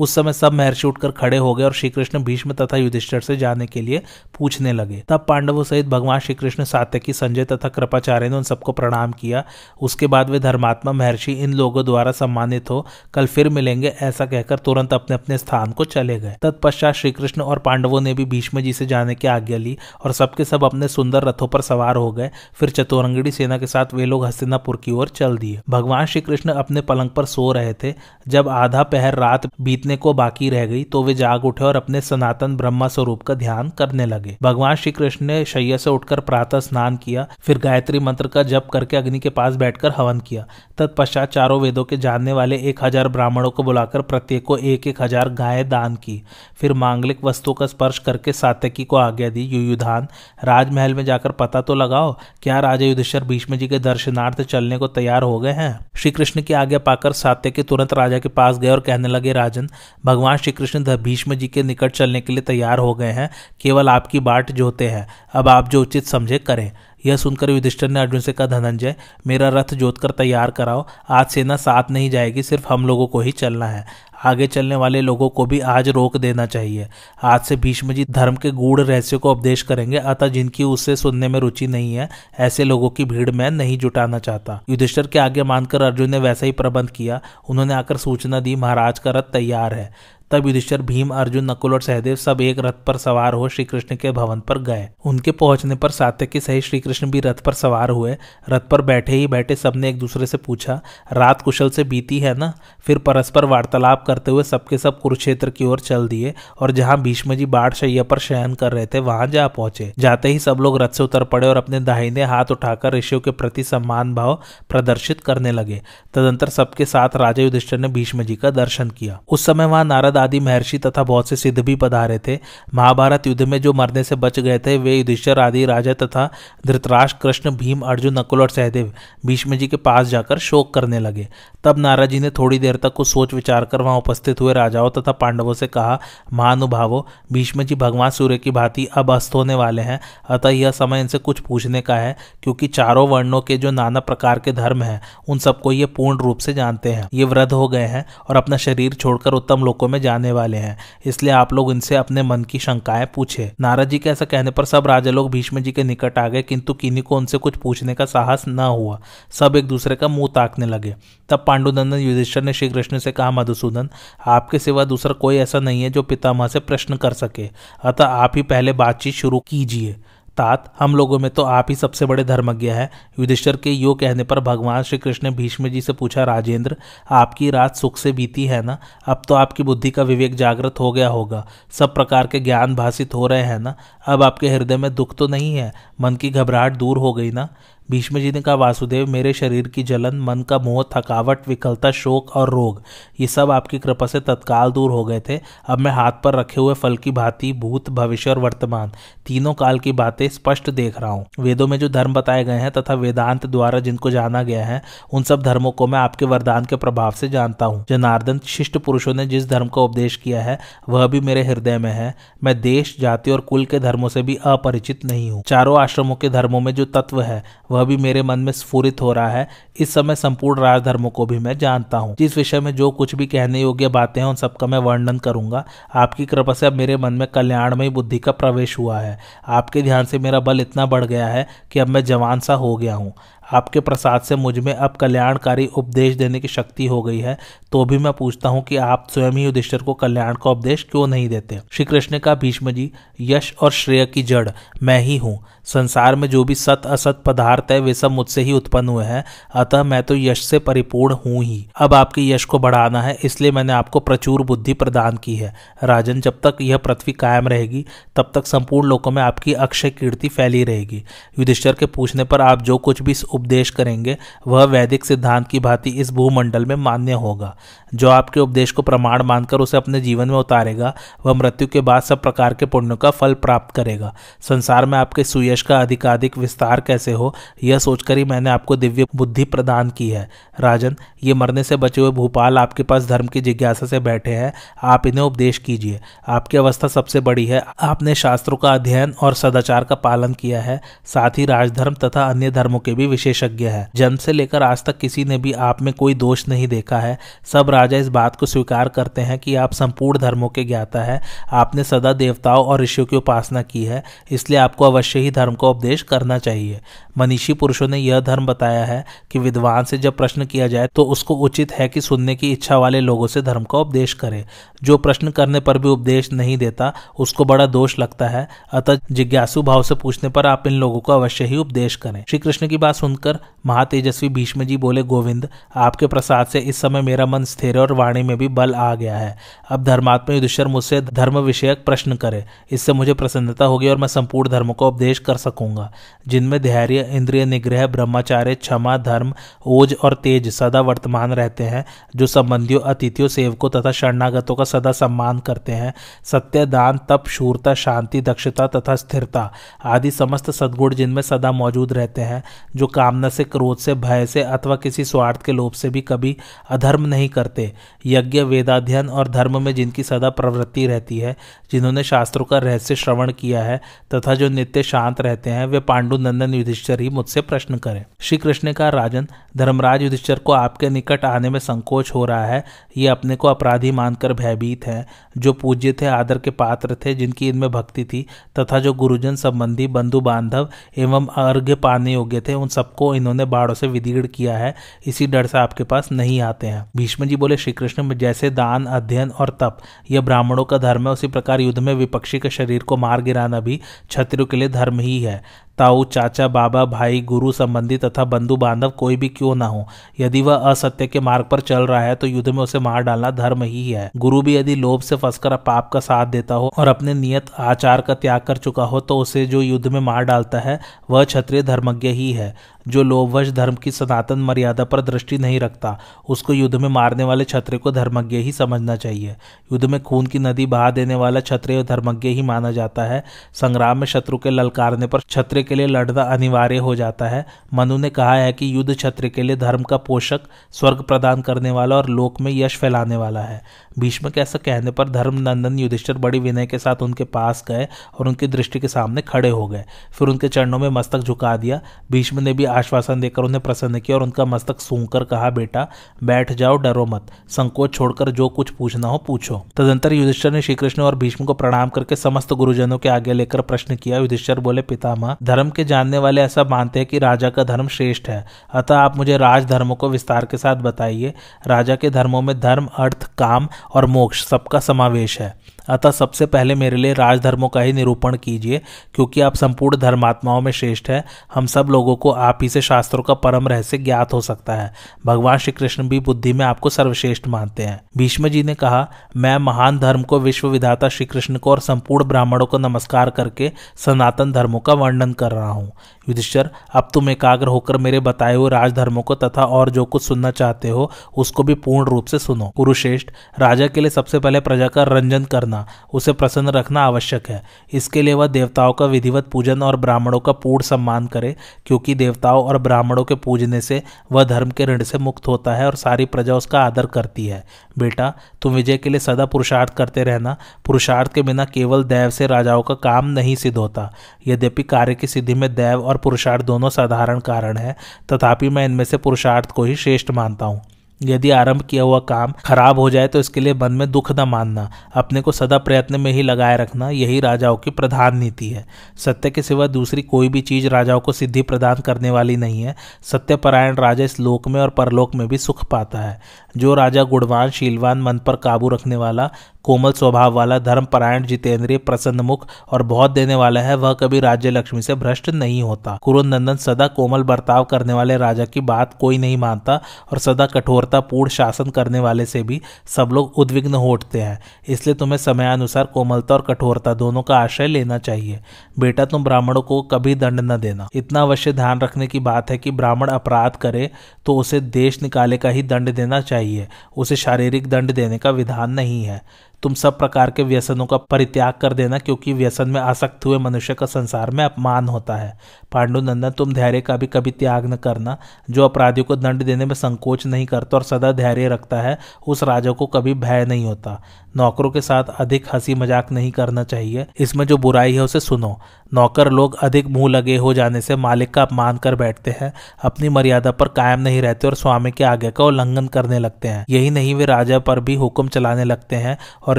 उस 0.00 0.14
समय 0.14 0.32
सब 0.32 0.52
महर्षि 0.52 0.88
उठकर 0.88 1.10
खड़े 1.10 1.36
हो 1.36 1.54
गए 1.54 1.64
और 1.64 1.72
श्रीकृष्ण 1.72 2.24
भीष्म 2.24 2.52
तथा 2.52 2.76
युधिष्ठर 2.76 3.20
से 3.20 3.36
जाने 3.36 3.66
के 3.66 3.80
लिए 3.80 4.02
पूछने 4.38 4.72
लगे। 4.72 5.02
तब 5.08 5.24
पांडवों 5.28 5.64
सहित 5.64 5.86
भगवान 5.86 6.18
श्रीकृष्ण, 6.18 6.64
सात्यकी, 6.64 7.12
संजय 7.12 7.44
तथा 7.44 7.68
कृपाचार्य 7.68 8.28
ने 8.28 8.36
उन 8.36 8.42
सबको 8.42 8.72
प्रणाम 8.72 9.12
किया। 9.12 9.44
उसके 9.80 10.06
बाद 10.06 10.30
वे 10.30 10.40
धर्मात्मा, 10.40 10.92
महर्षि, 10.92 11.32
इन 11.32 11.52
लोगों 11.54 11.84
द्वारा 11.84 12.12
सम्मानित 12.12 12.70
हो, 12.70 12.86
कल 13.14 13.26
फिर 13.26 13.48
मिलेंगे, 13.48 13.94
ऐसा 14.02 14.26
कहकर 14.26 14.58
तुरंत 14.58 14.92
अपने 14.94 15.14
अपने 15.14 15.38
स्थान 15.38 15.70
को 15.70 15.84
चले 15.84 16.20
गए। 16.20 16.36
तत्पश्चात 16.42 16.94
श्रीकृष्ण 16.94 17.42
और 17.42 17.58
पांडवों 17.58 18.00
ने 18.00 18.14
भी 18.14 18.24
भीष्म 18.24 18.60
जी 18.60 18.72
से 18.72 18.86
जाने 18.86 19.14
की 19.14 19.28
आज्ञा 19.28 19.58
ली 19.58 19.78
और 20.04 20.12
सबके 20.12 20.44
सब 20.44 20.64
अपने 20.64 20.88
सुंदर 20.88 21.24
रथों 21.24 21.48
पर 21.48 21.60
सवार 21.60 21.96
हो 21.96 22.12
गए। 22.12 22.30
फिर 22.54 22.70
चतुरंगड़ी 22.70 23.30
सेना 23.30 23.58
के 23.58 23.66
साथ 23.66 23.94
वे 23.94 24.04
लोग 24.04 24.26
हस्तिनापुर 24.26 24.80
की 24.84 24.90
ओर 24.90 25.08
चल 25.08 25.38
दिए। 25.38 25.60
भगवान 25.68 26.06
श्री 26.06 26.20
कृष्ण 26.20 26.52
अपने 26.52 26.80
पलंग 26.80 27.10
पर 27.10 27.24
सो 27.24 27.52
रहे 27.52 27.74
थे। 27.74 27.94
जब 28.28 28.48
आधा 28.48 28.82
पहर 28.82 29.14
रात 29.14 29.33
रात 29.34 29.46
बीतने 29.60 29.96
को 29.96 30.12
बाकी 30.14 30.48
रह 30.50 30.64
गई 30.66 30.82
तो 30.84 31.02
वे 31.04 31.14
जाग 31.14 31.44
उठे 31.44 31.64
और 31.64 31.76
अपने 31.76 32.00
सनातन 32.02 32.56
ब्रह्मा 32.56 32.88
स्वरूप 32.88 33.22
का 33.22 33.34
ध्यान 33.34 33.68
करने 33.78 34.06
लगे। 34.06 34.36
भगवान 34.42 34.74
श्री 34.76 34.92
कृष्ण 34.92 35.26
ने 35.26 35.44
शैया 35.44 35.76
से 35.76 35.90
उठकर 35.90 36.20
प्रातः 36.22 36.60
स्नान 36.60 36.96
किया, 36.96 37.26
फिर 37.40 37.58
गायत्री 37.58 37.98
मंत्र 38.00 38.28
का 38.28 38.42
जप 38.44 38.68
करके 38.72 38.96
अग्नि 38.96 39.18
के 39.18 39.30
पास 39.30 39.56
बैठकर 39.56 39.92
हवन 39.96 40.20
किया। 40.20 40.46
तत्पश्चात 40.78 41.30
चारों 41.30 41.60
वेदों 41.60 41.84
के 41.84 41.96
जानने 41.96 42.32
वाले 42.32 42.56
एक 42.68 42.84
हज़ार 42.84 43.08
ब्राह्मणों 43.08 43.50
को 43.50 43.62
बुलाकर 43.62 44.02
प्रत्येक 44.04 44.44
को 44.44 44.56
एक 44.56 44.86
एक 44.86 45.02
हज़ार 45.02 45.28
गाय 45.34 45.64
दान 45.66 45.94
की। 45.96 46.22
फिर 46.60 46.72
मांगलिक 46.74 47.24
वस्तुओं 47.24 47.54
का 47.54 47.66
स्पर्श 47.66 47.98
करके 48.00 48.32
सात्यकी 48.34 48.84
को 48.84 48.96
आज्ञा 48.96 49.28
दी, 49.30 49.42
युयुधान, 49.44 50.08
राजमहल 50.44 50.94
में 50.94 51.04
जाकर 51.04 51.32
पता 51.34 51.60
तो 51.62 51.74
लगाओ, 51.74 52.12
क्या 52.42 52.60
राजा 52.60 52.86
युधिष्ठर 52.86 53.24
भीष्म 53.24 53.56
जी 53.56 53.68
के 53.68 53.78
दर्शनार्थ 53.80 54.42
चलने 54.44 54.78
को 54.78 54.86
तैयार 54.90 55.22
हो 55.22 55.38
गए 55.40 55.52
हैं? 55.52 55.78
श्री 55.96 56.10
कृष्ण 56.10 56.42
की 56.42 56.54
आज्ञा 56.54 56.78
पाकर 56.80 57.12
सात्यकी 57.14 57.62
तुरंत 57.64 57.92
राजा 57.94 58.18
के 58.18 58.28
पास 58.30 58.58
गए 58.58 58.68
और 58.70 58.80
कहने 58.82 59.08
लगे 59.08 59.23
राजन, 59.32 59.68
भगवान 60.04 60.36
श्री 60.36 60.52
कृष्ण 60.52 60.96
भीष्म 60.96 61.34
जी 61.34 61.48
के 61.48 61.62
निकट 61.62 61.92
चलने 61.92 62.20
के 62.20 62.32
लिए 62.32 62.42
तैयार 62.42 62.78
हो 62.78 62.94
गए 62.94 63.12
हैं, 63.12 63.30
केवल 63.60 63.88
आपकी 63.88 64.20
बाट 64.20 64.52
जोते 64.52 64.88
हैं, 64.88 65.08
अब 65.32 65.48
आप 65.48 65.68
जो 65.68 65.82
उचित 65.82 66.06
समझे 66.06 66.38
करें। 66.38 66.72
यह 67.06 67.16
सुनकर 67.16 67.50
युधिष्ठर 67.50 67.88
ने 67.88 68.00
अर्जुन 68.00 68.20
से 68.20 68.32
कहा, 68.32 68.46
धनंजय, 68.46 68.94
मेरा 69.26 69.48
रथ 69.48 69.74
जोत 69.74 69.98
कर 69.98 70.10
तैयार 70.10 70.50
कराओ, 70.50 70.86
आज 71.10 71.26
सेना 71.26 71.56
साथ 71.56 71.90
नहीं 71.90 72.10
जाएगी, 72.10 72.42
सिर्फ़ 72.42 72.66
हम 72.68 72.86
लोगों 72.86 73.06
को 73.06 73.20
ही 73.20 73.32
चलना 73.32 73.66
है। 73.66 73.86
आगे 74.24 74.46
चलने 74.46 74.76
वाले 74.76 75.00
लोगों 75.00 75.28
को 75.28 75.46
भी 75.46 75.60
आज 75.60 75.88
रोक 75.88 76.16
देना 76.16 76.46
चाहिए। 76.46 76.88
आज 77.22 77.40
से 77.40 77.56
भीष्म 77.56 77.92
जी 77.92 78.06
धर्म 78.10 78.36
के 78.36 78.50
गूढ़ 78.50 78.80
रहस्य 78.80 79.16
को 79.16 79.32
उपदेश 79.32 79.62
करेंगे, 79.62 79.96
अतः 79.96 80.28
जिनकी 80.28 80.64
उससे 80.64 80.96
सुनने 80.96 81.28
में 81.28 81.40
रुचि 81.40 81.66
नहीं 81.66 81.94
है, 81.94 82.08
ऐसे 82.38 82.64
लोगों 82.64 82.90
की 82.90 83.04
भीड़ 83.04 83.30
में 83.30 83.50
नहीं 83.50 83.78
जुटाना 83.78 84.18
चाहता। 84.18 84.60
युधिष्ठर 84.68 85.06
के 85.06 85.18
आगे 85.18 85.42
मानकर 85.42 85.82
अर्जुन 85.82 86.10
ने 86.10 86.18
वैसा 86.18 86.46
ही 86.46 86.52
प्रबंध 86.52 86.90
किया। 86.90 87.20
उन्होंने 87.48 87.74
आकर 87.74 87.96
सूचना 87.96 88.40
दी, 88.40 88.56
महाराज 88.56 88.98
का 88.98 89.10
रथ 89.10 89.22
तैयार 89.22 89.74
है। 89.74 90.14
तब 90.34 90.46
युधिष्ठर, 90.46 90.82
भीम, 90.82 91.10
अर्जुन, 91.10 91.50
नकुल 91.50 91.72
और 91.72 91.82
सहदेव 91.82 92.16
सब 92.16 92.40
एक 92.40 92.58
रथ 92.58 92.84
पर 92.86 92.96
सवार 92.96 93.34
हो 93.34 93.48
श्री 93.48 93.64
कृष्ण 93.64 93.96
के 93.96 94.10
भवन 94.12 94.40
पर 94.40 94.58
गए। 94.58 94.88
उनके 95.04 95.30
पहुँचने 95.30 95.74
पर 95.74 95.90
सात्यकी 95.90 96.40
सहित 96.40 96.64
श्री 96.64 96.80
कृष्ण 96.80 97.10
भी 97.10 97.20
रथ 97.20 97.34
पर 97.34 97.52
सवार 97.52 97.90
हुए। 97.90 98.16
रथ 98.48 98.60
पर 98.60 98.82
बैठे 98.82 99.12
ही 99.12 99.26
बैठे 99.26 99.56
सबने 99.56 99.88
एक 99.88 99.98
दूसरे 99.98 100.26
से 100.26 100.36
पूछा, 100.36 100.80
रात 101.12 101.42
कुशल 101.42 101.70
से 101.70 101.84
बीती 101.84 102.18
है 102.18 102.34
ना? 102.38 102.52
फिर 102.80 102.98
परस्पर 102.98 103.44
वार्तालाप 103.44 104.04
करते 104.06 104.30
हुए 104.30 104.42
सबके 104.42 104.78
सब 104.78 105.00
कुरुक्षेत्र 105.00 105.50
की 105.50 105.64
ओर 105.64 105.80
चल 105.80 106.08
दिए 106.08 106.34
और 106.60 106.70
जहाँ 106.70 107.00
भीष्म 107.02 107.34
जी 107.34 107.46
बाढ़ 107.46 107.74
शैया 107.74 108.02
पर 108.02 108.18
शयन 108.18 108.54
कर 108.54 108.72
रहे 108.72 108.86
थे, 108.86 108.98
वहाँ 108.98 109.26
जा 109.26 109.46
पहुँचे। 109.48 109.92
जाते 109.98 110.28
ही 110.28 110.38
सब 110.38 110.58
लोग 110.60 110.80
रथ 110.82 110.88
से 110.88 111.02
उतर 111.02 111.24
पड़े 111.24 111.46
और 111.46 111.56
अपने 111.56 111.80
दाहिने 111.80 112.24
हाथ 112.24 112.50
उठाकर 112.50 112.92
ऋषियों 112.92 113.20
के 113.20 113.30
प्रति 113.30 113.64
सम्मान 113.64 114.14
भाव 114.14 114.34
प्रदर्शित 114.68 115.20
करने 115.20 115.52
लगे। 115.52 115.80
तदंतर 116.14 116.48
सबके 116.48 116.84
साथ 116.84 117.16
राजा 117.16 117.42
युधिष्ठर 117.42 117.78
ने 117.78 117.88
भीष्म 117.88 118.22
जी 118.22 118.36
का 118.36 118.50
दर्शन 118.50 118.90
किया। 118.90 119.20
उस 119.28 119.46
समय 119.46 119.64
वहाँ 119.64 119.84
नारद 119.84 120.16
आदि 120.24 120.40
महर्षि 120.40 120.78
तथा 120.78 121.02
बहुत 121.04 121.28
से 121.28 121.36
सिद्ध 121.36 121.58
भी 121.60 121.76
पधारे 121.76 122.18
थे। 122.18 122.38
महाभारत 122.74 123.26
युद्ध 123.26 123.42
में 123.42 123.60
जो 123.62 123.72
मरने 123.72 124.04
से 124.04 124.16
बच 124.16 124.40
गए 124.40 124.58
थे, 124.58 124.76
वे 124.76 124.96
युधिष्ठर 124.96 125.38
आदि 125.38 125.64
राजा 125.64 125.94
तथा 125.94 126.28
धृतराष्ट्र 126.66 127.18
कृष्ण, 127.22 127.50
भीम, 127.50 127.80
अर्जुन, 127.80 128.18
नकुल 128.18 128.40
और 128.40 128.50
सहदेव 128.50 128.92
भीष्म 129.26 129.56
जी 129.56 129.66
के 129.66 129.76
पास 129.76 130.06
जाकर 130.06 130.38
शोक 130.38 130.72
करने 130.74 130.98
लगे। 130.98 131.28
तब 131.64 131.78
नारद 131.78 132.10
जी 132.10 132.20
ने 132.20 132.30
थोड़ी 132.30 132.58
देर 132.58 132.76
तक 132.76 132.92
कुछ 132.92 133.08
सोच 133.08 133.34
विचार 133.34 133.64
कर 133.64 133.82
वहाँ 133.82 133.96
उपस्थित 133.96 134.40
हुए 134.40 134.52
राजाओं 134.52 134.90
तथा 134.90 135.12
पांडवों 135.12 135.54
से 135.54 135.66
कहा, 135.66 135.98
महानुभावो 136.32 137.06
भीष्म 137.32 137.62
जी 137.62 137.74
भगवान 137.74 138.10
सूर्य 138.10 138.38
की 138.38 138.50
भांति 138.50 138.86
अब 138.94 139.10
अस्त 139.10 139.34
होने 139.34 139.54
वाले 139.54 139.82
हैं, 139.82 140.00
अतः 140.28 140.48
यह 140.48 140.70
समय 140.70 141.00
इनसे 141.00 141.18
कुछ 141.18 141.40
पूछने 141.40 141.80
का 141.80 141.96
है, 141.96 142.16
क्योंकि 142.42 142.66
चारों 142.66 143.08
वर्णों 143.08 143.40
के 143.40 143.56
जो 143.56 143.70
नाना 143.70 144.00
प्रकार 144.00 144.38
के 144.38 144.52
धर्म 144.52 144.82
हैं, 144.82 145.00
उन 145.28 145.38
सबको 145.38 145.72
ये 145.72 145.86
पूर्ण 145.86 146.18
रूप 146.18 146.38
से 146.38 146.54
जानते 146.54 146.92
हैं। 146.92 147.08
ये 147.14 147.24
वृद्ध 147.24 147.52
हो 147.52 147.68
गए 147.68 147.86
हैं 147.86 148.04
और 148.28 148.36
अपना 148.36 148.56
शरीर 148.56 148.94
छोड़कर 148.94 149.32
उत्तम 149.32 149.64
लोकों 149.64 149.88
में 149.88 150.00
जाने 150.04 150.32
वाले 150.32 150.56
हैं। 150.56 150.76
इसलिए 151.06 151.32
आप 151.32 151.52
लोग 151.52 151.70
इनसे 151.70 151.96
अपने 151.96 152.22
मन 152.22 152.44
की 152.44 152.58
शंकाएँ 152.58 153.06
पूछे। 153.14 153.50
नारद 153.60 153.88
जी 153.88 153.98
के 153.98 154.10
ऐसा 154.10 154.24
कहने 154.24 154.50
पर 154.50 154.64
सब 154.64 154.86
राजा 154.86 155.10
लोग 155.10 155.30
भीष्म 155.30 155.60
जी 155.60 155.72
के 155.72 155.84
निकट 155.84 156.18
आ 156.18 156.28
गए, 156.28 156.42
किंतु 156.42 156.74
किन्हीं 156.74 157.02
को 157.02 157.16
उनसे 157.16 157.38
कुछ 157.38 157.56
पूछने 157.56 157.94
का 157.94 158.04
साहस 158.04 158.44
न 158.48 158.58
हुआ। 158.58 159.00
सब 159.30 159.56
एक 159.56 159.66
दूसरे 159.66 159.96
का 159.96 160.08
मुँह 160.08 160.28
ताकने 160.34 160.66
लगे। 160.66 160.94
तब 161.28 161.44
पांडुनंदन 161.46 161.96
युधिष्ठर 161.96 162.42
ने 162.42 162.52
श्री 162.52 162.68
कृष्ण 162.68 162.98
से 162.98 163.12
कहा, 163.12 163.30
मधुसूदन, 163.30 163.88
आपके 164.26 164.58
सिवा 164.58 164.84
दूसरा 164.84 165.12
कोई 165.12 165.36
ऐसा 165.36 165.60
नहीं 165.60 165.82
है 165.82 165.90
जो 165.90 166.02
पितामह 166.02 166.48
से 166.48 166.60
प्रश्न 166.60 166.96
कर 166.96 167.12
सके। 167.12 167.48
अतः 167.84 168.04
आप 168.04 168.32
ही 168.36 168.42
पहले 168.42 168.72
बातचीत 168.72 169.14
शुरू 169.14 169.38
कीजिए। 169.48 169.96
तात 170.36 170.72
हम 170.78 170.96
लोगों 170.96 171.18
में 171.18 171.30
तो 171.30 171.42
आप 171.42 171.66
ही 171.68 171.74
सबसे 171.74 172.06
बड़े 172.06 172.24
धर्मज्ञ 172.24 172.68
हैं। 172.68 172.90
युधिष्ठर 173.18 173.56
के 173.56 173.70
यो 173.70 173.94
कहने 173.94 174.24
पर 174.24 174.40
भगवान 174.40 174.82
श्री 174.82 174.98
कृष्ण 174.98 175.30
ने 175.30 175.36
भीष्म 175.36 175.68
जी 175.68 175.80
से 175.80 175.92
पूछा, 175.92 176.24
राजेंद्र, 176.24 176.76
आपकी 177.10 177.50
रात 177.50 177.76
सुख 177.76 177.96
से 177.96 178.12
बीती 178.12 178.44
है 178.44 178.62
ना? 178.62 178.78
अब 179.06 179.22
तो 179.28 179.34
आपकी 179.34 179.62
बुद्धि 179.62 179.90
का 179.90 180.02
विवेक 180.02 180.34
जागृत 180.34 180.80
हो 180.80 180.92
गया 180.92 181.08
होगा। 181.08 181.46
सब 181.70 181.94
प्रकार 181.94 182.26
के 182.26 182.40
ज्ञान 182.40 182.74
भाषित 182.74 183.14
हो 183.14 183.26
रहे 183.26 183.42
हैं 183.42 183.58
ना? 183.58 183.74
अब 184.06 184.22
आपके 184.22 184.48
हृदय 184.48 184.76
में 184.76 184.94
दुख 184.94 185.14
तो 185.14 185.28
नहीं 185.28 185.54
है? 185.54 185.72
मन 186.00 186.16
की 186.16 186.30
घबराहट 186.30 186.76
दूर 186.76 186.98
हो 186.98 187.12
गई 187.12 187.30
ना? 187.30 187.48
भीष्म 187.90 188.18
जी 188.18 188.32
ने 188.32 188.40
कहा, 188.40 188.54
वासुदेव, 188.54 189.06
मेरे 189.06 189.32
शरीर 189.32 189.68
की 189.68 189.82
जलन, 189.82 190.20
मन 190.20 190.42
का 190.42 190.58
मोह, 190.58 190.84
थकावट, 190.96 191.48
विकलता, 191.48 191.90
शोक 191.90 192.36
और 192.36 192.50
रोग, 192.50 192.82
ये 193.20 193.26
सब 193.26 193.50
आपकी 193.50 193.78
कृपा 193.78 194.06
से 194.06 194.20
तत्काल 194.20 194.72
दूर 194.72 194.90
हो 194.90 195.04
गए 195.04 195.20
थे। 195.20 195.40
अब 195.66 195.78
मैं 195.78 195.90
हाथ 195.90 196.12
पर 196.24 196.34
रखे 196.34 196.60
हुए 196.60 196.74
फल 196.74 196.96
की 196.96 197.10
भांति, 197.10 197.52
भूत, 197.52 197.90
भविष्य 197.90 198.30
और 198.30 198.38
वर्तमान, 198.38 198.92
तीनों 199.26 199.54
काल 199.54 199.78
की 199.78 199.92
बातें 199.92 200.28
स्पष्ट 200.28 200.70
देख 200.70 201.00
रहा 201.00 201.10
हूँ। 201.10 201.26
वेदों 201.40 201.66
में 201.66 201.78
जो 201.78 201.88
धर्म 201.88 202.14
बताए 202.14 202.44
गए 202.44 202.58
हैं 202.58 202.70
तथा 202.70 202.94
वेदांत 202.94 203.46
द्वारा 203.46 203.80
जिनको 203.80 204.10
जाना 204.10 204.42
गया 204.42 204.66
है, 204.66 204.82
उन 205.12 205.22
सब 205.22 205.42
धर्मों 205.42 205.72
को 205.72 205.86
मैं 205.86 205.98
आपके 205.98 206.24
वरदान 206.24 206.64
के 206.64 206.76
प्रभाव 206.76 207.10
से 207.10 207.28
जानता 207.28 207.66
हूँ। 207.66 207.84
जनार्दन, 207.88 208.40
शिष्ट 208.46 208.78
पुरुषों 208.78 209.14
ने 209.14 209.26
जिस 209.26 209.48
धर्म 209.48 209.68
का 209.68 209.80
उपदेश 209.80 210.16
किया 210.16 210.42
है, 210.42 210.58
वह 210.88 211.06
भी 211.06 211.20
मेरे 211.20 211.42
हृदय 211.42 211.78
में 211.78 211.92
है। 211.92 212.14
मैं 212.44 212.60
देश, 212.60 212.96
जाति 213.00 213.30
और 213.30 213.40
कुल 213.40 213.64
के 213.64 213.80
धर्मों 213.80 214.08
से 214.08 214.22
भी 214.22 214.38
अपरिचित 214.44 215.04
नहीं 215.04 215.30
हूँ। 215.30 215.42
चारों 215.42 215.80
आश्रमों 215.80 216.16
के 216.16 216.28
धर्मों 216.28 216.60
में 216.60 216.74
जो 216.74 216.84
तत्व 216.84 217.22
है 217.22 217.44
वह 217.74 217.84
भी 217.84 217.96
मेरे 217.96 218.22
मन 218.22 218.38
में 218.38 218.52
स्फूरित 218.52 219.00
हो 219.02 219.12
रहा 219.12 219.28
है। 219.28 219.48
इस 219.80 219.94
समय 219.94 220.14
संपूर्ण 220.14 220.60
राजधर्मों 220.60 221.10
को 221.10 221.26
भी 221.26 221.38
मैं 221.38 221.58
जानता 221.58 221.98
हूँ। 221.98 222.16
जिस 222.18 222.36
विषय 222.36 222.60
में 222.60 222.74
जो 222.76 222.90
कुछ 222.90 223.14
भी 223.14 223.26
कहने 223.26 223.60
योग्य 223.60 223.88
बातें 223.88 224.20
हैं, 224.20 224.28
उन 224.28 224.34
सबका 224.34 224.66
मैं 224.66 224.78
वर्णन 224.78 225.18
करूँगा। 225.18 225.64
आपकी 225.94 226.26
कृपा 226.26 226.52
से 226.52 226.66
अब 226.66 226.72
मेरे 226.72 226.96
मन 226.96 227.12
में 227.12 227.28
कल्याणमय 227.28 227.88
बुद्धि 227.88 228.18
का 228.18 228.32
प्रवेश 228.32 228.78
हुआ 228.78 228.98
है। 228.98 229.18
आपके 229.48 229.82
ध्यान 229.82 230.04
से 230.04 230.18
मेरा 230.18 230.40
बल 230.40 230.60
इतना 230.60 230.86
बढ़ 230.86 231.04
गया 231.04 231.26
है 231.26 231.46
कि 231.72 231.78
अब 231.78 231.88
मैं 231.88 232.04
जवान 232.04 232.40
सा 232.40 232.54
हो 232.54 232.76
गया 232.76 232.94
हूँ। 232.94 233.12
आपके 233.52 233.80
प्रसाद 233.80 234.20
से 234.20 234.36
मुझमें 234.36 234.72
अब 234.74 234.96
कल्याणकारी 234.96 235.66
उपदेश 235.66 236.14
देने 236.16 236.40
की 236.40 236.48
शक्ति 236.48 236.86
हो 236.86 237.02
गई 237.02 237.18
है 237.18 237.38
तो 237.72 237.84
भी 237.84 237.98
मैं 237.98 238.12
पूछता 238.12 238.48
हूँ 238.48 238.62
कि 238.62 238.76
आप 238.76 239.06
स्वयं 239.10 239.32
ही 239.32 239.44
युधिष्ठर 239.44 239.82
को 239.82 239.94
कल्याण 239.94 240.34
का 240.34 240.50
उपदेश 240.50 240.86
क्यों 240.90 241.06
नहीं 241.06 241.28
देते? 241.28 241.60
श्री 241.70 241.84
कृष्ण 241.84 242.18
का 242.18 242.34
भीष्म 242.34 242.70
जी, 242.70 242.90
यश 243.20 243.54
और 243.60 243.70
श्रेय 243.70 244.06
की 244.06 244.22
जड़, 244.22 244.48
मैं 244.82 244.98
ही 245.00 245.16
हूँ। 245.16 245.38
संसार 245.64 246.14
में 246.14 246.28
जो 246.28 246.42
भी 246.44 246.54
सत 246.54 246.82
असत 246.86 247.22
पदार्थ 247.26 247.70
है, 247.72 247.78
वे 247.80 247.94
सब 247.94 248.10
मुझसे 248.10 248.42
ही 248.42 248.52
उत्पन्न 248.52 248.88
हुए 248.88 249.04
हैं, 249.04 249.24
अतः 249.54 249.82
मैं 249.82 250.02
तो 250.02 250.14
यश 250.14 250.44
से 250.44 250.58
परिपूर्ण 250.58 251.14
हूँ 251.14 251.42
ही। 251.44 251.66
अब 251.80 251.94
आपके 251.94 252.28
यश 252.28 252.44
को 252.44 252.58
बढ़ाना 252.58 253.02
है, 253.02 253.16
इसलिए 253.24 253.50
मैंने 253.50 253.72
आपको 253.72 254.00
प्रचुर 254.00 254.42
बुद्धि 254.42 254.72
प्रदान 254.74 255.16
की 255.16 255.34
है। 255.36 255.52
राजन, 255.84 256.20
जब 256.20 256.40
तक 256.40 256.56
यह 256.60 256.76
पृथ्वी 256.76 257.12
कायम 257.12 257.48
रहेगी, 257.48 257.84
तब 258.16 258.30
तक 258.34 258.46
संपूर्ण 258.46 258.88
लोकों 258.88 259.10
में 259.10 259.22
आपकी 259.22 259.52
अक्षय 259.52 259.90
कीर्ति 259.90 260.28
फैली 260.28 260.62
रहेगी। 260.64 261.02
युधिष्ठर 261.38 261.72
के 261.72 261.86
पूछने 261.86 262.24
पर 262.24 262.40
आप 262.40 262.62
जो 262.62 262.78
कुछ 262.78 263.02
भी 263.02 263.14
उपदेश 263.34 263.70
करेंगे, 263.70 264.16
वह 264.46 264.64
वैदिक 264.64 265.04
सिद्धांत 265.04 265.48
की 265.48 265.60
भांति 265.60 265.90
इस 265.90 266.12
भूमंडल 266.12 266.66
में 266.66 266.76
मान्य 266.76 267.12
होगा। 267.12 267.56
जो 267.94 268.10
आपके 268.10 268.40
उपदेश 268.40 268.70
को 268.70 268.82
प्रमाण 268.82 269.22
मानकर 269.22 269.60
उसे 269.60 269.76
अपने 269.76 270.00
जीवन 270.00 270.28
में 270.28 270.36
उतारेगा, 270.36 270.94
वह 271.26 271.32
मृत्यु 271.32 271.68
के 271.68 271.80
बाद 271.80 272.02
सब 272.02 272.22
प्रकार 272.22 272.54
के 272.54 272.66
पुण्य 272.66 272.96
का 272.96 273.10
फल 273.10 273.34
प्राप्त 273.34 273.74
करेगा। 273.74 274.14
संसार 274.40 274.86
में 274.86 274.98
आपके 274.98 275.24
सुयश 275.24 275.62
का 275.62 275.80
अधिकाधिक 275.80 276.38
विस्तार 276.38 276.80
कैसे 276.80 277.12
हो, 277.12 277.34
यह 277.64 277.78
सोचकर 277.78 278.18
ही 278.18 278.24
मैंने 278.24 278.50
आपको 278.50 278.76
दिव्य 278.76 279.06
बुद्धि 279.16 279.44
प्रदान 279.44 279.90
की 279.90 280.08
है। 280.10 280.28
राजन, 280.60 280.96
ये 281.24 281.34
मरने 281.34 281.62
से 281.64 281.76
बचे 281.76 282.00
हुए 282.00 282.10
भूपाल 282.10 282.58
आपके 282.58 282.82
पास 282.82 283.08
धर्म 283.08 283.26
की 283.26 283.40
जिज्ञासा 283.40 283.86
से 283.86 284.00
बैठे 284.00 284.30
हैं, 284.30 284.52
आप 284.82 285.06
इन्हें 285.06 285.24
उपदेश 285.24 285.58
कीजिए। 285.58 286.00
आपकी 286.28 286.56
अवस्था 286.56 286.88
सबसे 286.88 287.20
बड़ी 287.20 287.46
है, 287.46 287.64
आपने 287.82 288.14
शास्त्रों 288.14 288.56
का 288.56 288.74
अध्ययन 288.74 289.14
और 289.20 289.34
सदाचार 289.34 289.84
का 289.84 289.94
पालन 289.94 290.32
किया 290.32 290.60
है, 290.62 290.80
साथ 291.04 291.30
ही 291.30 291.46
राजधर्म 291.46 291.94
तथा 291.94 292.24
अन्य 292.24 292.50
धर्मों 292.50 292.78
के 292.78 292.94
भी 292.94 293.06
विशेषज्ञ 293.26 293.66
है। 293.66 293.88
जन्म 293.94 294.16
से 294.16 294.32
लेकर 294.32 294.62
आज 294.62 294.84
तक 294.84 294.98
किसी 294.98 295.24
ने 295.24 295.38
भी 295.38 295.52
आप 295.52 295.82
में 295.82 295.92
कोई 295.94 296.14
दोष 296.14 296.46
नहीं 296.48 296.66
देखा 296.68 296.98
है। 296.98 297.18
सब 297.44 297.70
राजा 297.70 297.96
इस 297.96 298.08
बात 298.08 298.36
को 298.36 298.46
स्वीकार 298.46 298.88
करते 298.88 299.20
हैं 299.20 299.38
कि 299.38 299.54
आप 299.54 299.72
संपूर्ण 299.72 300.18
धर्मों 300.18 300.48
के 300.48 300.64
ज्ञाता 300.64 301.02
है। 301.02 301.20
आपने 301.52 301.84
सदा 301.84 302.12
देवताओं 302.12 302.64
और 302.64 302.80
ऋषियों 302.80 303.06
की 303.06 303.16
उपासना 303.16 303.62
की 303.62 303.84
है, 303.84 304.02
इसलिए 304.30 304.58
आपको 304.58 304.84
अवश्य 304.84 305.18
ही 305.18 305.30
धर्म 305.30 305.54
का 305.54 305.68
उपदेश 305.68 306.02
करना 306.02 306.38
चाहिए। 306.38 306.80
मनीषी 307.18 307.52
पुरुषों 307.52 307.88
ने 307.88 307.98
यह 307.98 308.20
धर्म 308.20 308.46
बताया 308.46 308.84
है 308.84 309.04
कि 309.30 309.38
विद्वान 309.38 309.84
से 309.84 309.98
जब 309.98 310.16
प्रश्न 310.16 310.44
किया 310.44 310.66
जाए 310.68 310.88
तो 310.94 311.02
उसको 311.04 311.34
उचित 311.36 311.72
है 311.72 311.88
कि 311.88 312.00
सुनने 312.00 312.34
की 312.36 312.52
इच्छा 312.52 312.78
वाले 312.78 313.00
लोगों 313.00 313.26
से 313.26 313.42
धर्म 313.42 313.64
का 313.64 313.78
उपदेश 313.78 314.12
करे। 314.14 314.44
जो 314.82 314.96
प्रश्न 314.98 315.30
करने 315.30 315.60
पर 315.60 315.78
भी 315.78 315.88
उपदेश 315.88 316.32
नहीं 316.32 316.56
देता, 316.58 316.92
उसको 317.18 317.44
बड़ा 317.44 317.66
दोष 317.66 317.98
लगता 317.98 318.28
है। 318.28 318.46
अतः 318.72 318.98
जिज्ञासु 319.10 319.62
भाव 319.62 319.82
से 319.82 319.94
पूछने 319.94 320.30
पर 320.30 320.46
आप 320.46 320.66
इन 320.66 320.72
लोगों 320.72 321.00
को 321.00 321.12
अवश्य 321.12 321.44
ही 321.44 321.56
उपदेश 321.56 321.96
करें। 321.96 322.22
श्री 322.28 322.38
कृष्ण 322.38 322.68
की 322.68 322.76
बात 322.76 322.94
सुन 322.94 323.13
सुनकर 323.14 323.38
महातेजस्वी 323.66 324.28
भीष्म 324.28 324.64
जी 324.64 324.76
बोले, 324.76 325.02
गोविंद, 325.02 325.48
आपके 325.76 326.06
प्रसाद 326.06 326.46
से 326.46 326.58
इस 326.58 326.76
समय 326.76 327.02
मेरा 327.02 327.26
मन 327.26 327.44
स्थिर 327.44 327.78
और 327.78 327.92
वाणी 327.92 328.22
में 328.22 328.38
भी 328.38 328.48
बल 328.48 328.74
आ 328.74 328.94
गया 328.94 329.16
है। 329.16 329.36
अब 329.70 329.84
धर्मात्मा 329.84 330.34
युधिष्ठर 330.34 330.66
मुझसे 330.66 331.00
धर्म 331.00 331.38
विषयक 331.38 331.84
प्रश्न 331.84 332.14
करे। 332.14 332.44
इससे 332.70 332.92
मुझे 332.92 333.14
प्रसन्नता 333.14 333.64
होगी 333.64 333.88
और 333.88 333.96
मैं 333.96 334.08
संपूर्ण 334.08 334.50
धर्म 334.50 334.72
को 334.72 334.88
उपदेश 334.88 335.18
कर 335.18 335.36
सकूँगा। 335.36 335.92
जिनमें 336.28 336.62
धैर्य, 336.62 337.08
इंद्रिय, 337.10 337.44
निग्रह, 337.44 337.86
ब्रह्मचार्य, 337.86 338.54
क्षमा, 338.54 338.96
धर्म, 338.96 339.34
ओज 339.66 339.96
और 340.02 340.14
तेज 340.14 340.48
सदा 340.48 340.80
वर्तमान 340.80 341.32
रहते 341.32 341.64
हैं, 341.64 341.84
जो 342.16 342.26
संबंधियों, 342.26 342.80
अतिथियों, 342.80 343.28
सेवकों 343.28 343.70
तथा 343.70 343.92
शरणागतों 343.92 344.54
का 344.54 344.64
सदा 344.64 344.92
सम्मान 344.92 345.38
करते 345.38 345.72
हैं। 345.72 345.94
सत्य, 346.24 346.66
दान, 346.66 347.00
तप, 347.08 347.24
शूरता, 347.28 347.74
शांति, 347.74 348.20
दक्षता 348.20 348.66
तथा 348.66 348.96
स्थिरता 348.96 349.52
आदि 349.84 350.10
समस्त 350.10 350.50
सद्गुण 350.50 350.94
जिनमें 350.94 351.22
सदा 351.22 351.52
मौजूद 351.52 351.92
रहते 351.92 352.22
हैं, 352.22 352.42
जो 352.76 352.86
कामना 353.04 353.28
से 353.28 353.44
क्रोध 353.44 353.78
से, 353.78 353.94
भय 353.94 354.26
से 354.26 354.42
अथवा 354.42 354.76
किसी 354.76 355.04
स्वार्थ 355.04 355.42
के 355.42 355.52
लोभ 355.52 355.72
से 355.72 355.88
भी 355.90 356.00
कभी 356.00 356.36
अधर्म 356.70 357.06
नहीं 357.06 357.28
करते। 357.28 357.72
यज्ञ, 358.06 358.42
वेदाध्ययन 358.42 359.08
और 359.08 359.28
धर्म 359.28 359.62
में 359.62 359.74
जिनकी 359.74 360.02
सदा 360.02 360.30
प्रवृत्ति 360.30 360.86
रहती 360.86 361.18
है, 361.18 361.36
जिन्होंने 361.72 362.02
शास्त्रों 362.02 362.44
का 362.44 362.58
रहस्य 362.58 362.94
श्रवण 362.94 363.32
किया 363.32 363.62
है 363.62 363.80
तथा 364.14 364.34
जो 364.34 364.48
नित्य 364.48 364.82
शांत 364.82 365.20
रहते 365.20 365.50
हैं, 365.50 365.66
वे 365.66 365.80
पांडु 365.80 366.16
नंदन 366.16 366.54
युधिष्ठर 366.54 367.00
ही 367.00 367.08
मुझसे 367.08 367.40
प्रश्न 367.40 367.76
करें। 367.76 368.04
श्री 368.20 368.38
कृष्ण 368.38 368.72
का 368.72 368.88
राजन, 368.88 369.28
धर्मराज 369.56 370.02
युधिष्ठर 370.02 370.38
को 370.38 370.52
आपके 370.52 370.90
निकट 370.90 371.24
आने 371.24 371.50
में 371.50 371.58
संकोच 371.58 372.14
हो 372.14 372.24
रहा 372.24 372.46
है, 372.46 372.64
ये 372.96 373.08
अपने 373.08 373.36
को 373.36 373.48
अपराधी 373.48 373.90
मानकर 373.90 374.32
भयभीत 374.32 374.86
है। 374.86 375.06
जो 375.38 375.52
पूज्य 375.52 375.92
थे, 375.92 376.06
आदर 376.06 376.38
के 376.38 376.50
पात्र 376.50 376.94
थे, 376.94 377.14
जिनकी 377.14 377.48
इनमें 377.48 377.70
भक्ति 377.70 378.04
थी, 378.04 378.26
तथा 378.58 378.78
जो 378.78 378.92
गुरुजन 378.92 379.36
संबंधी 379.36 379.86
बंधु 379.86 380.20
बांधव 380.20 380.68
एवं 380.96 381.26
अर्घ्य 381.26 381.74
पाने 381.74 382.12
योग्य 382.12 382.40
थे, 382.40 382.54
उन 382.54 382.68
सबको 382.94 383.14
इन्होंने 383.14 383.44
बाढ़ों 383.44 383.74
से 383.74 383.86
विदीर्ण 383.86 384.26
किया 384.26 384.56
है, 384.58 384.74
इसी 385.06 385.26
डर 385.26 385.46
से 385.46 385.58
आपके 385.58 385.84
पास 385.84 386.12
नहीं 386.12 386.40
आते 386.40 386.66
हैं। 386.66 386.84
भीष्म 386.96 387.24
जी 387.24 387.36
बोले 387.36 387.56
श्री 387.56 387.72
कृष्ण 387.72 388.14
जैसे 388.14 388.50
दान, 388.50 388.84
अध्ययन 388.86 389.30
और 389.30 389.56
तप 389.60 389.78
यह 390.10 390.20
ब्राह्मणों 390.20 390.64
का 390.64 390.78
धर्म 390.78 391.06
है, 391.06 391.12
उसी 391.12 391.26
प्रकार 391.26 391.60
युद्ध 391.60 391.78
में 391.78 391.94
विपक्षी 391.94 392.38
के 392.38 392.50
शरीर 392.50 392.82
को 392.82 392.96
मार 392.96 393.22
गिराना 393.22 393.60
भी 393.60 393.80
छत्रु 394.10 394.44
के 394.46 394.56
लिए 394.56 394.68
धर्म 394.68 395.00
ही 395.00 395.20
है। 395.22 395.42
ताऊ, 395.78 396.04
चाचा, 396.04 396.48
बाबा, 396.48 396.84
भाई, 396.84 397.20
गुरु 397.20 397.52
संबंधी 397.52 397.96
तथा 397.96 398.24
बंधु 398.24 398.56
बांधव 398.56 398.90
कोई 398.90 399.16
भी 399.16 399.28
क्यों 399.28 399.54
ना 399.54 399.66
हो? 399.66 399.88
यदि 400.20 400.42
वह 400.42 400.54
असत्य 400.54 401.06
के 401.06 401.20
मार्ग 401.20 401.44
पर 401.44 401.60
चल 401.60 401.86
रहा 401.86 402.00
है 402.00 402.14
तो 402.14 402.26
युद्ध 402.26 402.48
में 402.48 402.62
उसे 402.62 402.78
मार 402.78 403.02
डालना 403.02 403.30
धर्म 403.30 403.62
ही 403.62 403.90
है। 403.90 404.10
गुरु 404.16 404.42
भी 404.42 404.56
यदि 404.56 404.74
लोभ 404.74 405.00
से 405.00 405.16
फंसकर 405.16 405.56
पाप 405.56 405.90
का 405.92 406.00
साथ 406.00 406.26
देता 406.26 406.54
हो 406.54 406.70
और 406.78 406.88
अपने 406.88 407.14
नियत 407.14 407.46
आचार 407.58 408.00
का 408.00 408.14
त्याग 408.14 408.40
कर 408.40 408.56
चुका 408.56 408.84
हो 408.84 409.00
तो 409.00 409.18
उसे 409.18 409.46
जो 409.46 409.62
युद्ध 409.62 409.86
में 409.86 410.00
मार 410.00 410.24
डालता 410.24 410.58
है, 410.58 410.80
वह 411.10 411.24
क्षत्रिय 411.24 411.62
धर्मज्ञ 411.62 412.08
ही 412.08 412.32
है। 412.32 412.74
जो 412.88 413.02
लोभवश 413.02 413.50
धर्म 413.50 413.74
की 413.74 413.90
सनातन 413.90 414.38
मर्यादा 414.38 414.84
पर 414.84 415.00
दृष्टि 415.00 415.38
नहीं 415.38 415.60
रखता, 415.60 415.98
उसको 416.28 416.52
युद्ध 416.52 416.74
में 416.74 416.88
मारने 416.88 417.24
वाले 417.24 417.44
क्षत्रिय 417.44 417.78
को 417.78 417.90
धर्मज्ञ 417.90 418.36
ही 418.36 418.52
समझना 418.52 418.96
चाहिए। 418.96 419.36
युद्ध 419.72 419.84
में 419.84 420.02
खून 420.02 420.26
की 420.26 420.38
नदी 420.38 420.66
बहा 420.66 420.90
देने 420.90 421.14
वाला 421.14 421.40
क्षत्रिय 421.40 421.82
धर्मज्ञ 421.82 422.28
ही 422.28 422.42
माना 422.42 422.72
जाता 422.72 423.02
है। 423.02 423.24
संग्राम 423.54 423.98
में 423.98 424.06
शत्रु 424.06 424.38
के 424.38 424.50
ललकारने 424.50 425.06
पर 425.06 425.18
क्षत्रिय 425.18 425.63
के 425.64 425.74
लिए 425.74 425.86
लड़ना 425.86 426.22
अनिवार्य 426.22 426.76
हो 426.76 426.94
जाता 426.94 427.28
है। 427.28 427.46
मनु 427.74 427.96
ने 427.96 428.10
कहा 428.10 428.34
है 428.34 428.52
कि 428.52 428.76
युद्ध 428.76 428.94
क्षत्रिय 428.94 429.30
के 429.30 429.42
लिए 429.42 429.56
धर्म 429.56 429.82
का 429.82 429.96
पोषक 429.96 430.40
स्वर्ग 430.70 431.02
प्रदान 431.02 431.42
करने 431.42 431.70
वाला 431.70 431.96
और 431.96 432.08
लोक 432.08 432.40
में 432.40 432.52
यश 432.52 432.76
फैलाने 432.76 433.16
वाला 433.16 433.40
है। 433.40 433.62
भीष्म 433.98 434.30
के 434.30 434.40
ऐसा 434.40 434.58
कहने 434.58 434.90
पर 434.90 435.08
धर्म 435.08 435.34
नंदन 435.34 435.78
युधिष्ठिर 435.78 436.18
बड़ी 436.18 436.38
विनय 436.38 436.66
के 436.66 436.78
साथ 436.78 437.02
उनके 437.02 437.24
पास 437.24 437.64
गए 437.68 437.88
और 438.18 438.28
उनकी 438.28 438.46
दृष्टि 438.46 438.80
के 438.80 438.88
सामने 438.88 439.22
खड़े 439.22 439.48
हो 439.48 439.66
गए। 439.66 439.84
फिर 440.12 440.28
उनके 440.28 440.48
चरणों 440.48 440.78
में 440.78 440.88
मस्तक 440.88 441.18
झुका 441.18 441.56
दिया। 441.56 441.80
भीष्म 442.10 442.40
ने 442.40 442.52
भी 442.52 442.64
आश्वासन 442.64 443.20
देकर 443.20 443.42
उन्हें 443.42 443.60
प्रसन्न 443.60 444.00
किया 444.00 444.16
और 444.16 444.22
उनका 444.22 444.44
मस्तक 444.44 444.80
सूंघकर 444.80 445.24
कहा, 445.24 445.50
बेटा, 445.50 445.88
बैठ 446.24 446.52
जाओ, 446.52 446.76
डरो 446.76 447.06
मत। 447.06 447.26
संकोच 447.48 447.94
छोड़कर 447.94 448.30
जो 448.30 448.48
कुछ 448.48 448.70
पूछना 448.70 449.08
हो 449.08 449.18
पूछो। 449.18 449.64
तदंतर 449.76 450.12
युधिष्ठर 450.12 450.50
ने 450.50 450.62
श्रीकृष्ण 450.62 451.02
और 451.02 451.14
भीष्म 451.14 451.44
को 451.44 451.54
प्रणाम 451.54 451.88
करके 451.88 452.16
समस्त 452.16 452.52
गुरुजनों 452.52 452.98
के 452.98 453.08
आगे 453.08 453.32
लेकर 453.32 453.60
प्रश्न 453.60 453.96
किया। 453.96 454.18
युधिष्ठर 454.18 454.60
बोले, 454.60 454.82
पितामह 454.82 455.36
धर्म 455.54 455.70
के 455.70 455.84
जानने 455.84 456.18
वाले 456.18 456.40
ऐसा 456.40 456.64
मानते 456.64 456.98
हैं 456.98 457.08
कि 457.08 457.18
राजा 457.18 457.50
का 457.50 457.64
धर्म 457.64 457.88
श्रेष्ठ 457.88 458.28
है। 458.28 458.46
अतः 458.72 458.96
आप 458.96 459.16
मुझे 459.16 459.36
राज 459.36 459.66
धर्मों 459.66 459.96
को 459.96 460.08
विस्तार 460.08 460.44
के 460.44 460.56
साथ 460.56 460.76
बताइए। 460.76 461.34
राजा 461.66 461.96
के 461.96 462.10
धर्मों 462.10 462.42
में 462.42 462.60
धर्म, 462.60 462.88
अर्थ, 462.98 463.30
काम 463.38 463.68
और 463.94 464.06
मोक्ष 464.06 464.44
सबका 464.44 464.80
समावेश 464.80 465.40
है। 465.40 465.54
अतः 465.88 466.10
सबसे 466.10 466.46
पहले 466.46 466.74
मेरे 466.74 466.96
लिए 466.96 467.12
राजधर्मों 467.12 467.68
का 467.68 467.80
ही 467.80 467.92
निरूपण 467.92 468.36
कीजिए, 468.36 468.80
क्योंकि 469.14 469.40
आप 469.40 469.54
संपूर्ण 469.54 469.96
धर्मात्माओं 469.96 470.60
में 470.60 470.72
श्रेष्ठ 470.72 471.10
है। 471.10 471.24
हम 471.54 471.66
सब 471.66 471.88
लोगों 471.90 472.16
को 472.16 472.30
आप 472.30 472.58
ही 472.62 472.68
से 472.68 472.80
शास्त्रों 472.80 473.22
का 473.22 473.34
परम 473.34 473.68
रहस्य 473.68 473.98
ज्ञात 473.98 474.32
हो 474.32 474.40
सकता 474.40 474.72
है। 474.72 474.92
भगवान 475.26 475.58
श्री 475.58 475.72
कृष्ण 475.72 476.08
भी 476.08 476.20
बुद्धि 476.20 476.52
में 476.52 476.64
आपको 476.64 476.90
सर्वश्रेष्ठ 476.90 477.48
मानते 477.48 477.82
हैं। 477.82 478.00
भीष्म 478.16 478.48
जी 478.48 478.62
ने 478.62 478.74
कहा, 478.74 479.08
मैं 479.36 479.56
महान 479.58 479.98
धर्म 479.98 480.22
को 480.22 480.40
विश्व 480.40 480.68
विधाता 480.68 481.08
श्री 481.08 481.26
कृष्ण 481.26 481.58
को 481.58 481.70
और 481.70 481.80
संपूर्ण 481.80 482.24
ब्राह्मणों 482.24 482.66
को 482.66 482.78
नमस्कार 482.78 483.30
करके 483.30 483.70
सनातन 483.96 484.52
धर्मों 484.52 484.80
का 484.80 484.94
वर्णन 484.94 485.32
कर 485.32 485.52
रहा 485.52 485.70
हूँ। 485.70 485.90
युधिष्ठर, 486.28 486.70
अब 486.94 487.08
तुम 487.14 487.30
एकाग्र 487.30 487.68
होकर 487.68 487.96
मेरे 487.96 488.20
बताए 488.20 488.54
हुए 488.54 488.70
राजधर्मों 488.70 489.22
को 489.22 489.34
तथा 489.34 489.64
और 489.64 489.90
जो 489.90 490.04
कुछ 490.04 490.22
सुनना 490.22 490.50
चाहते 490.50 490.88
हो, 490.88 491.10
उसको 491.36 491.62
भी 491.62 491.74
पूर्ण 491.74 492.08
रूप 492.08 492.26
से 492.26 492.38
सुनो। 492.38 492.70
कुरुश्रेष्ठ, 492.76 493.30
राजा 493.58 493.86
के 493.86 494.00
लिए 494.00 494.10
सबसे 494.10 494.38
पहले 494.38 494.60
प्रजा 494.60 494.88
का 494.88 495.02
रंजन 495.02 495.44
करना। 495.44 495.73
उसे 496.12 496.32
प्रसन्न 496.32 496.68
रखना 496.68 497.02
आवश्यक 497.02 497.48
है। 497.48 497.62
इसके 497.92 498.22
लिए 498.22 498.34
वह 498.34 498.46
देवताओं 498.46 498.92
का 498.92 499.06
विधिवत 499.06 499.48
पूजन 499.52 499.82
और 499.82 499.96
ब्राह्मणों 499.96 500.40
का 500.40 500.52
पूर्ण 500.52 500.84
सम्मान 500.84 501.26
करे, 501.26 501.54
क्योंकि 501.86 502.14
देवताओं 502.14 502.64
और 502.64 502.78
ब्राह्मणों 502.78 503.24
के 503.24 503.34
पूजने 503.34 503.80
से 503.80 504.02
वह 504.32 504.44
धर्म 504.44 504.70
के 504.70 504.84
ऋण 504.84 505.02
से 505.02 505.18
मुक्त 505.18 505.48
होता 505.48 505.74
है 505.74 505.86
और 505.86 505.94
सारी 505.94 506.24
प्रजा 506.24 506.54
उसका 506.54 506.80
आदर 506.80 507.06
करती 507.06 507.46
है। 507.46 507.64
बेटा, 507.98 508.32
तुम 508.62 508.74
विजय 508.74 508.96
के 508.96 509.10
लिए 509.10 509.20
सदा 509.20 509.46
पुरुषार्थ 509.46 509.94
करते 509.94 510.24
रहना। 510.24 510.56
पुरुषार्थ 510.86 511.32
के 511.32 511.42
बिना 511.42 511.64
केवल 511.64 512.04
दैव 512.04 512.30
से 512.30 512.46
राजाओं 512.46 512.82
का 512.82 512.94
काम 512.94 513.26
नहीं 513.26 513.56
सिद्ध 513.56 513.76
होता। 513.78 514.10
यद्यपि 514.46 514.82
कार्य 514.82 515.14
की 515.14 515.26
सिद्धि 515.26 515.54
में 515.54 515.74
दैव 515.74 516.02
और 516.02 516.16
पुरुषार्थ 516.16 516.64
दोनों 516.64 516.90
साधारण 516.90 517.40
कारण 517.40 517.76
है, 517.76 517.96
तथापि 518.32 518.68
मैं 518.68 518.84
इनमें 518.84 519.04
से 519.04 519.16
पुरुषार्थ 519.16 519.70
को 519.70 519.84
ही 519.84 519.96
श्रेष्ठ 519.96 520.30
मानता 520.30 520.66
हूँ। 520.66 520.82
यदि 521.20 521.50
आरंभ 521.50 521.82
किया 521.82 522.02
हुआ 522.02 522.18
काम 522.20 522.52
खराब 522.64 522.98
हो 522.98 523.08
जाए 523.10 523.28
तो 523.28 523.40
इसके 523.40 523.60
लिए 523.60 523.74
मन 523.74 523.92
में 523.92 524.10
दुख 524.10 524.30
न 524.32 524.40
मानना, 524.40 524.90
अपने 525.14 525.40
को 525.40 525.52
सदा 525.52 525.78
प्रयत्न 525.78 526.20
में 526.20 526.30
ही 526.32 526.42
लगाए 526.42 526.76
रखना 526.76 527.08
यही 527.10 527.40
राजाओं 527.40 527.76
की 527.76 527.90
प्रधान 527.90 528.36
नीति 528.36 528.68
है। 528.68 528.84
सत्य 529.16 529.50
के 529.50 529.62
सिवा 529.62 529.86
दूसरी 529.86 530.22
कोई 530.22 530.48
भी 530.48 530.60
चीज़ 530.60 530.88
राजाओं 530.88 531.20
को 531.20 531.32
सिद्धि 531.32 531.62
प्रदान 531.62 531.96
करने 531.96 532.30
वाली 532.30 532.56
नहीं 532.56 532.82
है। 532.82 532.94
सत्यपरायण 533.22 533.96
राजा 533.96 534.24
इस 534.24 534.38
लोक 534.40 534.68
में 534.68 534.80
और 534.80 534.90
परलोक 534.90 535.34
में 535.34 535.46
भी 535.48 535.58
सुख 535.58 535.84
पाता 535.84 536.18
है। 536.18 536.40
जो 536.76 536.94
राजा 536.94 537.22
गुणवान, 537.22 537.70
शीलवान, 537.70 538.22
मन 538.22 538.38
पर 538.38 538.56
काबू 538.56 538.88
रखने 538.88 539.16
वाला 539.16 539.50
कोमल 539.84 540.12
स्वभाव 540.12 540.52
वाला, 540.52 540.78
धर्मपरायण 540.78 541.46
जितेंद्रिय 541.46 541.98
प्रसन्न 541.98 542.40
मुख 542.40 542.66
और 542.92 543.02
बहुत 543.02 543.30
देने 543.30 543.54
वाला 543.54 543.80
है, 543.80 543.94
वह 543.94 544.12
कभी 544.12 544.40
राज्य 544.40 544.70
लक्ष्मी 544.70 545.02
से 545.02 545.14
भ्रष्ट 545.14 545.48
नहीं 545.48 545.82
होता। 545.82 546.18
कुरुनंदन 546.22 546.76
सदा 546.76 547.06
कोमल 547.06 547.42
बर्ताव 547.42 547.84
करने 547.84 548.12
वाले 548.12 548.36
राजा 548.36 548.64
की 548.64 548.80
बात 548.80 549.14
कोई 549.14 549.38
नहीं 549.38 549.56
मानता 549.56 550.00
और 550.32 550.38
सदा 550.38 550.66
कठोरता 550.66 551.20
पूर्ण 551.20 551.50
शासन 551.50 551.90
करने 551.90 552.20
वाले 552.20 552.46
से 552.46 552.62
भी 552.62 552.80
सब 553.06 553.30
लोग 553.32 553.52
उद्विग्न 553.56 553.94
हो 553.94 554.12
उठते 554.12 554.40
हैं। 554.40 554.58
इसलिए 554.88 555.14
तुम्हें 555.14 555.38
समयानुसार 555.38 556.04
कोमलता 556.04 556.54
और 556.54 556.62
कठोरता 556.62 557.14
दोनों 557.14 557.42
का 557.42 557.58
आश्रय 557.58 557.86
लेना 557.86 558.18
चाहिए। 558.18 558.60
बेटा, 558.98 559.24
तुम 559.24 559.44
ब्राह्मणों 559.44 559.82
को 559.82 560.00
कभी 560.02 560.34
दंड 560.34 560.60
न 560.60 560.76
देना। 560.80 561.08
इतना 561.14 561.42
अवश्य 561.42 561.72
ध्यान 561.72 562.00
रखने 562.00 562.26
की 562.26 562.40
बात 562.40 562.70
है 562.70 562.78
कि 562.78 562.90
ब्राह्मण 562.90 563.28
अपराध 563.28 563.76
करे 563.76 564.10
तो 564.46 564.56
उसे 564.56 564.80
देश 564.80 565.22
निकाले 565.22 565.56
का 565.56 565.68
ही 565.68 565.82
दंड 565.82 566.10
देना 566.10 566.40
चाहिए। 566.40 566.88
उसे 567.16 567.36
शारीरिक 567.36 567.86
दंड 567.86 568.12
देने 568.12 568.38
का 568.38 568.50
विधान 568.50 568.90
नहीं 568.90 569.24
है। 569.24 569.42
तुम 569.84 569.94
सब 569.94 570.18
प्रकार 570.18 570.50
के 570.50 570.62
व्यसनों 570.62 571.06
का 571.06 571.16
परित्याग 571.16 571.74
कर 571.74 571.92
देना, 571.92 572.18
क्योंकि 572.18 572.52
व्यसन 572.52 572.88
में 572.88 573.00
आसक्त 573.00 573.46
हुए 573.46 573.58
मनुष्य 573.58 573.94
का 573.94 574.06
संसार 574.06 574.50
में 574.50 574.64
अपमान 574.64 575.08
होता 575.08 575.36
है। 575.36 575.58
पांडुनंदन, 575.92 576.50
तुम 576.50 576.72
धैर्य 576.72 577.00
का 577.00 577.16
भी 577.16 577.26
कभी 577.26 577.50
त्याग 577.50 577.86
न 577.86 577.96
करना। 577.96 578.36
जो 578.70 578.84
अपराधियों 578.84 579.24
को 579.24 579.36
दंड 579.36 579.62
देने 579.62 579.86
में 579.86 579.94
संकोच 579.94 580.46
नहीं 580.46 580.66
करता 580.66 580.96
और 580.96 581.02
सदा 581.02 581.32
धैर्य 581.32 581.68
रखता 581.68 582.00
है, 582.00 582.18
उस 582.46 582.62
राजा 582.62 582.92
को 582.92 583.06
कभी 583.06 583.34
भय 583.34 583.64
नहीं 583.64 583.84
होता। 583.84 584.22
नौकरों 584.56 584.90
के 584.90 585.00
साथ 585.00 585.24
अधिक 585.38 585.64
हँसी 585.72 585.94
मज़ाक 585.94 586.32
नहीं 586.32 586.50
करना 586.50 586.84
चाहिए। 586.84 587.26
इसमें 587.38 587.66
जो 587.66 587.76
बुराई 587.76 588.14
है, 588.14 588.20
उसे 588.20 588.40
सुनो। 588.40 588.78
नौकर 589.12 589.50
लोग 589.50 589.76
अधिक 589.82 590.06
मुँह 590.06 590.30
लगे 590.30 590.56
हो 590.56 590.72
जाने 590.74 591.00
से 591.00 591.16
मालिक 591.16 591.52
का 591.54 591.62
अपमान 591.62 591.96
कर 591.96 592.14
बैठते 592.14 592.54
हैं, 592.60 592.72
अपनी 593.04 593.28
मर्यादा 593.28 593.70
पर 593.70 593.88
कायम 593.88 594.20
नहीं 594.20 594.40
रहते 594.42 594.66
और 594.66 594.74
स्वामी 594.74 595.10
के 595.10 595.24
आगे 595.24 595.50
का 595.50 595.64
उल्लंघन 595.64 596.06
करने 596.06 596.38
लगते 596.38 596.68
हैं। 596.68 596.84
यही 596.90 597.10
नहीं, 597.10 597.34
वे 597.34 597.44
राजा 597.44 597.78
पर 597.78 598.00
भी 598.00 598.14
हुक्म 598.14 598.48
चलाने 598.48 598.84
लगते 598.84 599.16
हैं 599.16 599.36
और 599.66 599.78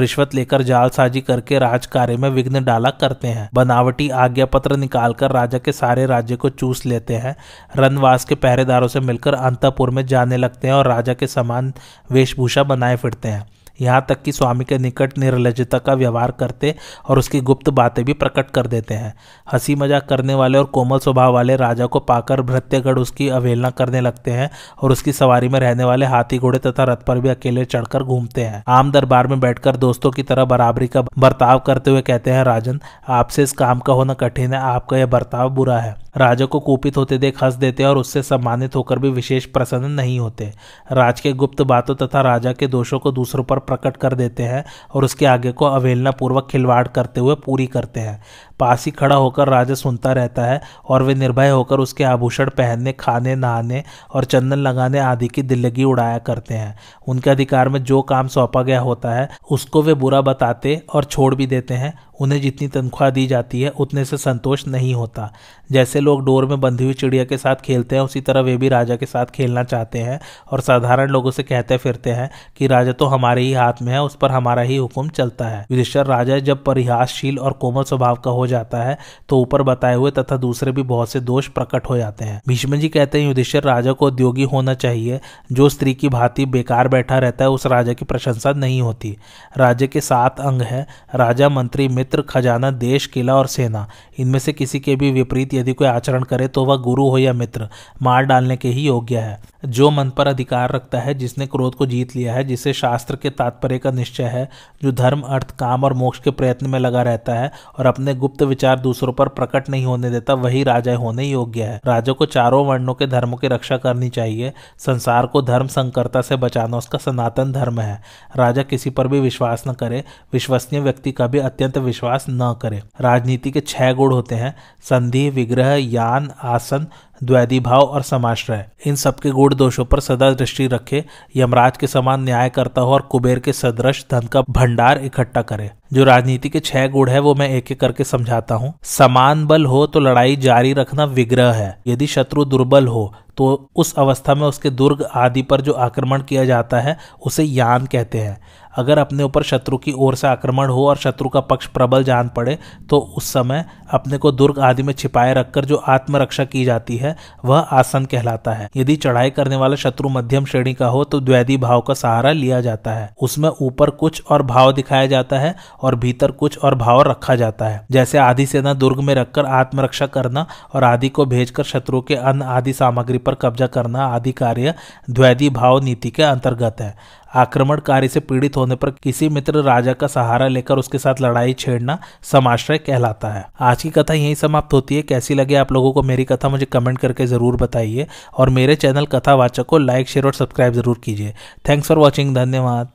रिश्वत 0.00 0.34
लेकर 0.34 0.62
जालसाजी 0.62 1.20
करके 1.20 1.58
राज 1.58 1.86
कार्य 1.86 2.16
में 2.16 2.28
विघ्न 2.30 2.64
डाला 2.64 2.90
करते 2.90 3.28
हैं। 3.28 3.48
बनावटी 3.54 4.08
आज्ञा 4.08 4.46
पत्र 4.46 4.76
निकालकर 4.76 5.30
राजा 5.30 5.58
के 5.58 5.72
सारे 5.72 6.06
राज्य 6.06 6.36
को 6.36 6.48
चूस 6.48 6.84
लेते 6.86 7.14
हैं। 7.14 7.36
रनवास 7.76 8.24
के 8.24 8.34
पहरेदारों 8.34 8.88
से 8.88 9.00
मिलकर 9.00 9.34
अंतपुर 9.34 9.90
में 9.90 10.04
जाने 10.06 10.36
लगते 10.36 10.68
हैं 10.68 10.74
और 10.74 10.88
राजा 10.88 11.14
के 11.14 11.26
समान 11.26 11.72
वेशभूषा 12.12 12.62
बनाए 12.62 12.96
फिरते 12.96 13.28
हैं। 13.28 13.44
यहाँ 13.80 14.04
तक 14.08 14.22
कि 14.22 14.32
स्वामी 14.32 14.64
के 14.64 14.78
निकट 14.78 15.18
निर्लजता 15.18 15.78
का 15.78 15.94
व्यवहार 15.94 16.30
करते 16.30 16.74
और 17.08 17.18
उसकी 17.18 17.40
गुप्त 17.40 17.68
बातें 17.70 18.04
भी 18.04 18.12
प्रकट 18.14 18.50
कर 18.50 18.66
देते 18.66 18.94
हैं। 18.94 19.14
हँसी 19.52 19.74
मज़ाक 19.74 20.08
करने 20.08 20.34
वाले 20.34 20.58
और 20.58 20.64
कोमल 20.66 20.98
स्वभाव 20.98 21.32
वाले 21.32 21.56
राजा 21.56 21.86
को 21.86 22.00
पाकर 22.00 22.42
भृत्यगढ़ 22.42 22.98
उसकी 22.98 23.28
अवहेलना 23.28 23.70
करने 23.70 24.00
लगते 24.00 24.30
हैं 24.30 24.50
और 24.82 24.92
उसकी 24.92 25.12
सवारी 25.12 25.48
में 25.48 25.58
रहने 25.60 25.84
वाले 25.84 26.06
हाथी 26.06 26.38
घोड़े 26.38 26.58
तथा 26.58 26.84
रथ 26.84 27.04
पर 27.06 27.18
भी 27.18 27.28
अकेले 27.28 27.64
चढ़कर 27.64 28.02
घूमते 28.02 28.44
हैं। 28.44 28.62
आम 28.68 28.90
दरबार 28.92 29.26
में 29.26 29.38
बैठकर 29.40 29.76
दोस्तों 29.76 30.10
की 30.10 30.22
तरह 30.22 30.44
बराबरी 30.44 30.86
का 30.86 31.02
बर्ताव 31.18 31.58
करते 31.58 31.90
हुए 31.90 32.02
कहते 32.02 32.30
हैं, 32.30 32.44
राजन, 32.44 32.80
आपसे 33.08 33.42
इस 33.42 33.52
काम 33.52 33.78
का 33.78 33.92
होना 33.92 34.14
कठिन 34.14 34.52
है, 34.52 34.60
आपका 34.60 34.96
यह 34.96 35.06
बर्ताव 35.06 35.50
बुरा 35.50 35.78
है 35.78 35.94
राजा 36.16 36.44
को 36.44 36.58
कुपित 36.60 36.96
होते 36.96 37.16
देख 37.18 37.42
हंस 37.42 37.54
देते 37.54 37.84
और 37.84 37.98
उससे 37.98 38.22
सम्मानित 38.22 38.76
होकर 38.76 38.98
भी 38.98 39.08
विशेष 39.08 39.44
प्रसन्न 39.46 39.90
नहीं 39.90 40.18
होते। 40.20 40.44
राज 40.92 41.20
के 41.20 41.32
गुप्त 41.32 41.60
बातों 41.62 41.94
तथा 41.96 42.20
राजा 42.20 42.52
के 42.52 42.66
दोषों 42.66 42.98
को 42.98 43.12
दूसरों 43.12 43.44
पर 43.44 43.58
प्रकट 43.66 43.96
कर 43.96 44.14
देते 44.14 44.42
हैं 44.42 44.64
और 44.94 45.04
उसके 45.04 45.26
आगे 45.26 45.52
को 45.52 45.64
अवहेलना 45.64 46.10
पूर्वक 46.10 46.48
खिलवाड़ 46.50 46.86
करते 46.88 47.20
हुए 47.20 47.34
पूरी 47.44 47.66
करते 47.66 48.00
हैं। 48.00 48.20
पास 48.60 48.84
ही 48.84 48.90
खड़ा 48.90 49.16
होकर 49.16 49.48
राजा 49.48 49.74
सुनता 49.74 50.12
रहता 50.12 50.44
है 50.44 50.60
और 50.88 51.02
वे 51.02 51.14
निर्भय 51.14 51.48
होकर 51.48 51.78
उसके 51.78 52.04
आभूषण 52.04 52.50
पहनने, 52.50 52.92
खाने, 52.92 53.34
नहाने 53.34 53.84
और 54.14 54.24
चंदन 54.24 54.58
लगाने 54.58 54.98
आदि 54.98 55.28
की 55.28 55.42
दिल्लगी 55.42 55.84
उड़ाया 55.84 56.18
करते 56.18 56.54
हैं। 56.54 56.76
उनके 57.08 57.30
अधिकार 57.30 57.68
में 57.68 57.82
जो 57.84 58.02
काम 58.02 58.28
सौंपा 58.28 58.62
गया 58.62 58.80
होता 58.80 59.14
है, 59.14 59.28
उसको 59.50 59.82
वे 59.82 59.94
बुरा 59.94 60.20
बताते 60.20 60.82
और 60.94 61.04
छोड़ 61.04 61.34
भी 61.34 61.46
देते 61.46 61.74
हैं। 61.74 61.98
उन्हें 62.20 62.40
जितनी 62.40 62.68
तनख्वाह 62.68 63.10
दी 63.10 63.26
जाती 63.26 63.60
है, 63.60 63.70
उतने 63.70 64.04
से 64.04 64.16
संतोष 64.16 64.66
नहीं 64.66 64.94
होता। 64.94 65.32
जैसे 65.72 66.00
लोग 66.00 66.24
डोर 66.24 66.46
में 66.46 66.60
बंधी 66.60 66.84
हुई 66.84 66.94
चिड़िया 66.94 67.24
के 67.24 67.38
साथ 67.38 67.56
खेलते 67.56 67.96
हैं, 67.96 68.02
उसी 68.02 68.20
तरह 68.20 68.40
वे 68.40 68.56
भी 68.56 68.68
राजा 68.68 68.96
के 68.96 69.06
साथ 69.06 69.26
खेलना 69.26 69.64
चाहते 69.64 69.98
हैं 69.98 70.20
और 70.52 70.60
साधारण 70.60 71.10
लोगों 71.10 71.30
से 71.30 71.42
कहते 71.42 71.76
फिरते 71.76 72.10
हैं 72.10 72.30
कि 72.56 72.66
राजा 72.66 72.92
तो 72.92 73.06
हमारे 73.06 73.42
ही 73.42 73.52
हाथ 73.52 73.82
में 73.82 73.92
है, 73.92 74.02
उस 74.02 74.14
पर 74.16 74.30
हमारा 74.30 74.62
ही 74.62 74.76
हुक्म 74.76 75.08
चलता 75.08 75.44
है। 75.44 75.66
युधिष्ठर, 75.70 76.06
राजा 76.06 76.38
जब 76.38 76.64
परिहासशील 76.64 77.38
और 77.38 77.52
कोमल 77.52 77.82
स्वभाव 77.82 78.16
का 78.16 78.30
हो 78.30 78.45
जाता 78.46 78.82
है 78.82 78.98
तो 79.28 79.40
ऊपर 79.40 79.62
बताए 79.62 79.94
हुए 79.94 80.10
तथा 80.10 80.36
दूसरे 80.36 80.72
भी 80.72 80.82
बहुत 80.82 81.08
से 81.08 81.20
दोष 81.20 81.48
प्रकट 81.48 81.86
हो 81.90 81.96
जाते 81.96 82.24
हैं। 82.24 82.42
भीष्म 82.48 82.76
जी 82.76 82.88
कहते 82.88 83.20
हैं, 83.20 83.28
युधिष्ठर, 83.28 83.62
राजा 83.62 83.92
को 83.92 84.06
उद्योगी 84.06 84.42
होना 84.42 84.74
चाहिए। 84.74 85.20
जो 85.52 85.68
स्त्री 85.68 85.94
की 85.94 86.08
भांति 86.08 86.46
बेकार 86.46 86.88
बैठा 86.88 87.18
रहता 87.18 87.44
है, 87.44 87.50
उस 87.50 87.66
राजा 87.66 87.92
की 87.92 88.04
प्रशंसा 88.04 88.52
नहीं 88.52 88.82
होती। 88.82 89.16
राज्य 89.56 89.86
के 89.86 90.00
सात 90.00 90.40
अंग 90.40 90.62
है। 90.62 90.86
राजा, 91.14 91.48
मंत्री, 91.48 91.88
मित्र, 91.88 92.22
खजाना, 92.22 92.70
देश, 92.70 93.06
किला 93.06 93.36
और 93.36 93.46
सेना। 93.46 93.88
इनमें 94.18 94.38
से 94.38 94.52
किसी 94.52 94.80
के 94.80 94.96
भी 94.96 95.10
विपरीत 95.10 95.54
यदि 95.54 95.72
कोई 95.72 95.88
आचरण 95.88 96.22
करे 96.22 96.48
तो 96.48 96.64
वह 96.64 96.76
गुरु 96.76 97.08
हो 97.08 97.18
या 97.18 97.32
मित्र। 97.32 97.68
मार 98.02 98.22
डालने 98.22 98.56
के 98.56 98.68
ही 98.68 98.86
योग्य 98.86 99.18
है। 99.18 99.56
जो 99.64 99.90
मन 99.90 100.10
पर 100.10 100.26
अधिकार 100.26 100.72
रखता 100.72 100.98
है, 100.98 101.14
जिसने 101.14 101.46
क्रोध 101.46 101.74
को 101.74 101.86
जीत 101.86 102.16
लिया 102.16 102.34
है, 102.34 102.44
जिसे 102.44 102.72
शास्त्र 102.72 103.16
के 103.16 103.30
तात्पर्य 103.30 103.78
का 103.78 103.90
निश्चय 103.90 104.22
है, 104.22 104.48
जो 104.82 104.92
धर्म, 104.92 105.20
अर्थ, 105.20 105.50
काम 105.50 105.84
और 105.84 105.92
मोक्ष 105.92 106.18
के 106.18 106.30
प्रयत्न 106.30 106.66
में 106.66 106.78
लगा 106.78 107.02
रहता 107.02 107.34
है, 107.34 107.52
और 107.78 107.86
अपने 107.86 108.14
गुप्त 108.14 108.35
विचार 108.44 108.80
दूसरों 108.80 109.12
पर 109.12 109.28
प्रकट 109.28 109.68
नहीं 109.68 109.84
होने 109.84 110.10
देता, 110.10 110.34
वही 110.34 110.62
राजा 110.62 110.96
होने 110.96 111.24
योग्य 111.24 111.62
है। 111.62 111.80
राजा 111.86 112.12
को 112.12 112.26
चारों 112.26 112.66
वर्णों 112.66 112.94
के 112.94 113.06
धर्मों 113.06 113.36
की 113.36 113.48
रक्षा 113.48 113.76
करनी 113.76 114.08
चाहिए। 114.08 114.52
संसार 114.78 115.26
को 115.26 115.42
धर्म 115.42 115.66
संकरता 115.66 116.20
से 116.20 116.36
बचाना 116.36 116.76
उसका 116.76 116.98
सनातन 116.98 117.52
धर्म 117.52 117.80
है। 117.80 118.02
राजा 118.36 118.62
किसी 118.62 118.90
पर 118.90 119.08
भी 119.08 119.20
विश्वास 119.20 119.64
न 119.68 119.72
करे, 119.72 120.04
विश्वसनीय 120.32 120.82
व्यक्ति 120.82 121.12
का 121.12 121.26
भी 121.26 121.38
अत्यंत 121.38 121.78
विश्वास 121.78 122.26
न 122.30 122.56
करे। 122.62 122.82
राजनीति 123.00 123.50
के 123.50 123.60
छह 123.60 123.92
गुण 123.92 124.12
होते 124.12 124.34
हैं, 124.34 124.56
संधि, 124.82 125.30
विग्रह, 125.30 125.74
यान, 125.74 126.30
आसन 126.42 126.86
द्वैदी 127.24 127.60
भाव 127.60 127.80
और 127.80 128.02
समाश्रय। 128.02 128.64
इन 128.86 128.94
सबके 128.94 129.30
गुण 129.30 129.54
दोषों 129.54 129.84
पर 129.84 130.00
सदा 130.00 130.30
दृष्टि 130.30 130.66
रखे, 130.66 131.04
यमराज 131.36 131.76
के 131.76 131.86
समान 131.86 132.24
न्याय 132.24 132.48
करता 132.48 132.80
हो 132.80 132.92
और 132.92 133.02
कुबेर 133.02 133.38
के 133.38 133.52
सदृश 133.52 134.04
धन 134.10 134.26
का 134.26 134.42
भंडार 134.50 134.98
इकट्ठा 134.98 135.42
करे। 135.42 135.70
जो 135.92 136.04
राजनीति 136.04 136.48
के 136.48 136.60
छह 136.60 136.86
गुण 136.86 137.10
है, 137.10 137.18
वो 137.18 137.34
मैं 137.34 137.48
एक 137.48 137.72
एक 137.72 137.80
करके 137.80 138.04
समझाता 138.04 138.54
हूँ। 138.54 138.72
समान 138.82 139.46
बल 139.46 139.64
हो 139.64 139.86
तो 139.86 140.00
लड़ाई 140.00 140.36
जारी 140.36 140.72
रखना 140.72 141.04
विग्रह 141.04 141.52
है। 141.52 141.78
यदि 141.86 142.06
शत्रु 142.06 142.44
दुर्बल 142.44 142.86
हो 142.86 143.12
तो 143.36 143.70
उस 143.76 143.94
अवस्था 143.94 144.34
में 144.34 144.46
उसके 144.46 144.70
दुर्ग 144.72 145.06
आदि 145.14 145.42
पर 145.42 145.60
जो 145.60 145.72
आक्रमण 145.72 146.22
किया 146.22 146.44
जाता 146.44 146.80
है, 146.80 146.96
उसे 147.22 147.44
यान 147.44 147.86
कहते 147.86 148.18
हैं। 148.18 148.38
अगर 148.76 148.98
अपने 148.98 149.22
ऊपर 149.22 149.42
शत्रु 149.42 149.76
की 149.76 149.92
ओर 149.92 150.14
से 150.14 150.26
आक्रमण 150.28 150.68
हो 150.68 150.86
और 150.88 150.96
शत्रु 150.96 151.28
का 151.28 151.40
पक्ष 151.40 151.66
प्रबल 151.66 152.02
जान 152.04 152.28
पड़े 152.28 152.58
तो 152.90 152.98
उस 153.16 153.32
समय 153.32 153.64
अपने 153.90 154.18
को 154.18 154.32
दुर्ग 154.32 154.58
आदि 154.58 154.82
में 154.82 154.92
छिपाए 154.92 155.32
रखकर 155.34 155.64
जो 155.64 155.76
आत्मरक्षा 155.76 156.44
की 156.44 156.64
जाती 156.64 156.96
है, 156.96 157.14
वह 157.44 157.58
आसन 157.58 158.04
कहलाता 158.04 158.52
है। 158.52 158.68
यदि 158.76 158.96
चढ़ाई 158.96 159.30
करने 159.30 159.56
वाला 159.56 159.76
शत्रु 159.76 160.08
मध्यम 160.08 160.44
श्रेणी 160.44 160.74
का 160.74 160.86
हो 160.86 161.02
तो 161.04 161.20
द्वैदी 161.20 161.56
भाव 161.56 161.80
का 161.80 161.94
सहारा 161.94 162.32
लिया 162.32 162.60
जाता 162.60 162.92
है। 162.92 163.08
उसमें 163.20 163.48
ऊपर 163.50 163.90
कुछ 163.92 164.22
और 164.24 164.42
भाव 164.42 164.72
दिखाया 164.72 165.06
जाता 165.06 165.38
है 165.38 165.54
और 165.82 165.94
भीतर 165.96 166.30
कुछ 166.32 166.58
और 166.58 166.74
भाव 166.74 167.02
रखा 167.02 167.34
जाता 167.36 167.68
है। 167.68 167.84
जैसे 167.90 168.18
आधी 168.18 168.46
सेना 168.46 168.74
दुर्ग 168.74 169.00
में 169.00 169.14
रखकर 169.14 169.46
आत्मरक्षा 169.46 170.06
करना 170.08 170.46
और 170.74 170.84
आदि 170.84 171.08
को 171.08 171.26
भेजकर 171.26 171.64
शत्रु 171.64 172.00
के 172.00 172.14
अन्न 172.14 172.42
आदि 172.42 172.72
सामग्री 172.72 173.18
पर 173.26 173.34
कब्जा 173.34 173.66
करना 173.66 174.06
आदि 174.06 174.32
कार्य 174.32 174.74
द्वैधी 175.10 175.50
भाव 175.50 175.82
नीति 175.84 176.10
के 176.10 176.22
अंतर्गत 176.22 176.80
है। 176.80 176.94
आक्रमणकारी 177.34 178.08
से 178.08 178.20
पीड़ित 178.20 178.56
होने 178.56 178.74
पर 178.74 178.90
किसी 179.02 179.28
मित्र 179.28 179.62
राजा 179.62 179.92
का 179.92 180.06
सहारा 180.06 180.46
लेकर 180.48 180.78
उसके 180.78 180.98
साथ 180.98 181.20
लड़ाई 181.20 181.52
छेड़ना 181.52 181.98
समाश्रय 182.22 182.78
कहलाता 182.78 183.28
है। 183.28 183.44
आज 183.60 183.82
की 183.82 183.90
कथा 183.90 184.14
यही 184.14 184.34
समाप्त 184.34 184.72
होती 184.72 184.96
है। 184.96 185.02
कैसी 185.02 185.34
लगे 185.34 185.54
आप 185.54 185.72
लोगों 185.72 185.92
को 185.92 186.02
मेरी 186.02 186.24
कथा, 186.24 186.48
मुझे 186.48 186.66
कमेंट 186.66 186.98
करके 186.98 187.26
ज़रूर 187.26 187.56
बताइए। 187.56 188.06
और 188.34 188.50
मेरे 188.50 188.76
चैनल 188.76 189.06
कथावाचक 189.06 189.66
को 189.66 189.78
लाइक, 189.78 190.08
शेयर 190.08 190.26
और 190.26 190.34
सब्सक्राइब 190.34 190.72
ज़रूर 190.72 191.00
कीजिए। 191.04 191.34
थैंक्स 191.68 191.88
फॉर 191.88 191.98
वॉचिंग, 191.98 192.34
धन्यवाद। 192.34 192.88